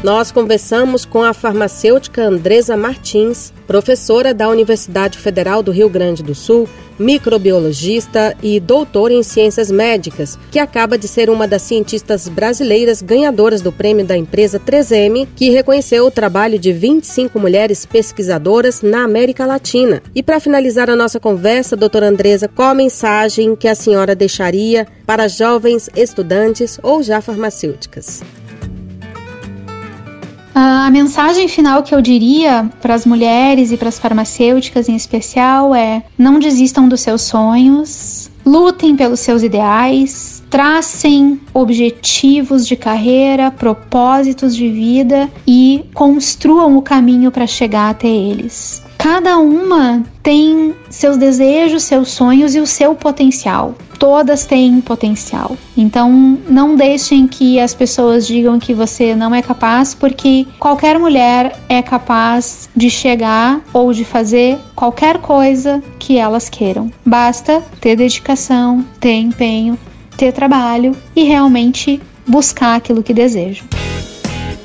Nós 0.05 0.31
conversamos 0.31 1.07
com 1.07 1.23
a 1.23 1.33
farmacêutica 1.33 2.27
Andresa 2.27 2.77
Martins, 2.77 3.55
professora 3.67 4.35
da 4.35 4.51
Universidade 4.51 5.17
Federal 5.17 5.63
do 5.63 5.73
Rio 5.73 5.89
Grande 5.89 6.23
do 6.23 6.35
Sul, 6.35 6.69
microbiologista 6.99 8.37
e 8.43 8.61
doutora 8.61 9.15
em 9.15 9.23
ciências 9.23 9.71
médicas, 9.71 10.39
que 10.51 10.59
acaba 10.59 10.99
de 10.99 11.09
ser 11.09 11.31
uma 11.31 11.49
das 11.49 11.63
cientistas 11.63 12.29
brasileiras 12.29 13.01
ganhadoras 13.01 13.63
do 13.63 13.73
prêmio 13.73 14.05
da 14.05 14.15
empresa 14.15 14.61
3M, 14.61 15.27
que 15.35 15.49
reconheceu 15.49 16.05
o 16.05 16.11
trabalho 16.11 16.59
de 16.59 16.71
25 16.71 17.41
mulheres 17.41 17.87
pesquisadoras 17.87 18.83
na 18.83 19.05
América 19.05 19.47
Latina. 19.47 20.03
E 20.15 20.23
para 20.23 20.39
finalizar 20.39 20.91
a 20.91 20.97
nossa 20.97 21.19
conversa, 21.19 21.79
doutora 21.79 22.11
Andresa, 22.11 22.47
qual 22.47 22.69
a 22.69 22.75
mensagem 22.75 23.57
que 23.57 23.67
a 23.67 23.75
senhora 23.75 24.15
deixaria 24.15 24.87
para 25.07 25.29
jovens 25.29 25.89
estudantes 25.97 26.79
ou 26.83 27.03
já 27.03 27.23
farmacêuticas? 27.23 28.23
A 30.55 30.89
mensagem 30.91 31.49
final 31.49 31.83
que 31.83 31.95
eu 31.95 32.01
diria 32.01 32.71
para 32.81 32.95
as 32.95 33.05
mulheres 33.05 33.73
e 33.73 33.77
para 33.77 33.89
as 33.89 33.99
farmacêuticas 33.99 34.89
em 34.89 34.95
especial 34.95 35.75
é: 35.75 36.05
não 36.17 36.39
desistam 36.39 36.89
dos 36.89 37.01
seus 37.01 37.23
sonhos, 37.23 38.31
lutem 38.47 38.95
pelos 38.95 39.21
seus 39.21 39.43
ideais, 39.43 40.43
tracem 40.49 41.41
objetivos 41.53 42.67
de 42.67 42.77
carreira, 42.77 43.51
propósitos 43.51 44.55
de 44.55 44.69
vida 44.71 45.29
e 45.47 45.85
construam 45.93 46.77
o 46.77 46.83
caminho 46.83 47.33
para 47.33 47.47
chegar 47.47 47.91
até 47.91 48.09
eles 48.09 48.85
cada 49.05 49.37
uma 49.37 50.03
tem 50.23 50.75
seus 50.89 51.19
desejos, 51.19 51.83
seus 51.83 52.09
sonhos 52.09 52.55
e 52.55 52.59
o 52.59 52.67
seu 52.67 52.95
potencial. 52.95 53.75
Todas 54.05 54.45
têm 54.45 54.83
potencial. 54.83 55.57
Então, 55.75 56.39
não 56.47 56.77
deixem 56.77 57.27
que 57.27 57.59
as 57.59 57.73
pessoas 57.73 58.27
digam 58.27 58.59
que 58.59 58.75
você 58.75 59.15
não 59.15 59.35
é 59.35 59.41
capaz, 59.41 59.95
porque 59.95 60.47
qualquer 60.59 60.99
mulher 60.99 61.59
é 61.71 61.81
capaz 61.81 62.69
de 62.77 62.91
chegar 62.91 63.63
ou 63.73 63.95
de 63.95 64.05
fazer 64.05 64.59
qualquer 64.77 65.17
coisa 65.23 65.83
que 65.99 66.19
elas 66.19 66.51
queiram. 66.51 66.93
Basta 67.03 67.63
ter 67.81 67.97
dedicação, 67.97 68.85
ter 69.01 69.15
empenho, 69.15 69.79
ter 70.19 70.33
trabalho 70.33 70.95
e 71.17 71.25
realmente 71.25 71.99
buscar 72.29 72.77
aquilo 72.77 73.03
que 73.03 73.15
desejam. 73.15 73.65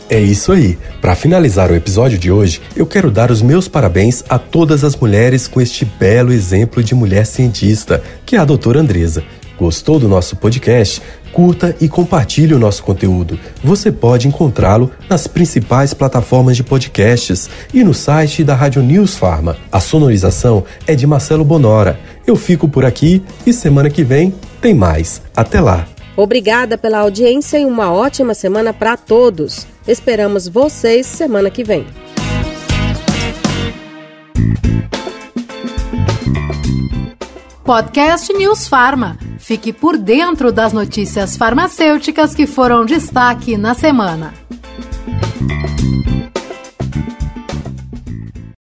É 0.10 0.20
isso 0.20 0.52
aí. 0.52 0.76
Para 1.00 1.16
finalizar 1.16 1.72
o 1.72 1.76
episódio 1.76 2.18
de 2.18 2.32
hoje, 2.32 2.60
eu 2.76 2.88
quero 2.88 3.12
dar 3.12 3.30
os 3.30 3.44
meus 3.44 3.68
parabéns 3.68 4.24
a 4.28 4.40
todas 4.40 4.84
as 4.84 4.96
mulheres 4.96 5.48
com 5.48 5.62
este 5.62 5.86
belo 5.86 6.34
exemplo 6.34 6.84
de 6.84 6.96
mulher 6.96 7.28
cientista, 7.28 8.02
que 8.26 8.36
é 8.36 8.40
a 8.40 8.46
doutora 8.46 8.80
Andresa. 8.80 9.24
Gostou 9.56 10.00
do 10.00 10.08
nosso 10.08 10.36
podcast? 10.36 11.00
Curta 11.32 11.76
e 11.80 11.88
compartilhe 11.88 12.56
o 12.56 12.60
nosso 12.60 12.82
conteúdo. 12.82 13.38
Você 13.64 13.92
pode 13.92 14.28
encontrá-lo 14.28 14.90
nas 15.08 15.28
principais 15.28 15.94
plataformas 15.94 16.58
de 16.58 16.64
podcasts 16.64 17.48
e 17.72 17.84
no 17.84 17.94
site 17.94 18.44
da 18.44 18.56
Rádio 18.56 18.82
News 18.82 19.16
Farma. 19.16 19.58
A 19.72 19.80
sonorização 19.80 20.64
é 20.88 20.96
de 20.96 21.06
Marcelo 21.06 21.46
Bonora. 21.46 22.00
Eu 22.26 22.36
fico 22.36 22.68
por 22.68 22.84
aqui 22.84 23.22
e 23.46 23.54
semana 23.54 23.92
que 23.92 24.04
vem 24.04 24.34
tem 24.60 24.74
mais. 24.74 25.22
Até 25.36 25.62
lá! 25.62 25.88
Obrigada 26.18 26.78
pela 26.78 27.00
audiência 27.00 27.60
e 27.60 27.66
uma 27.66 27.94
ótima 27.94 28.34
semana 28.34 28.74
para 28.74 28.98
todos. 28.98 29.68
Esperamos 29.90 30.48
vocês 30.48 31.08
semana 31.08 31.50
que 31.50 31.64
vem. 31.64 31.84
Podcast 37.64 38.32
News 38.32 38.68
Farma. 38.68 39.18
Fique 39.40 39.74
por 39.74 39.98
dentro 39.98 40.52
das 40.52 40.74
notícias 40.74 41.36
farmacêuticas 41.36 42.36
que 42.36 42.46
foram 42.46 42.86
destaque 42.86 43.58
na 43.58 43.74
semana. 43.74 44.32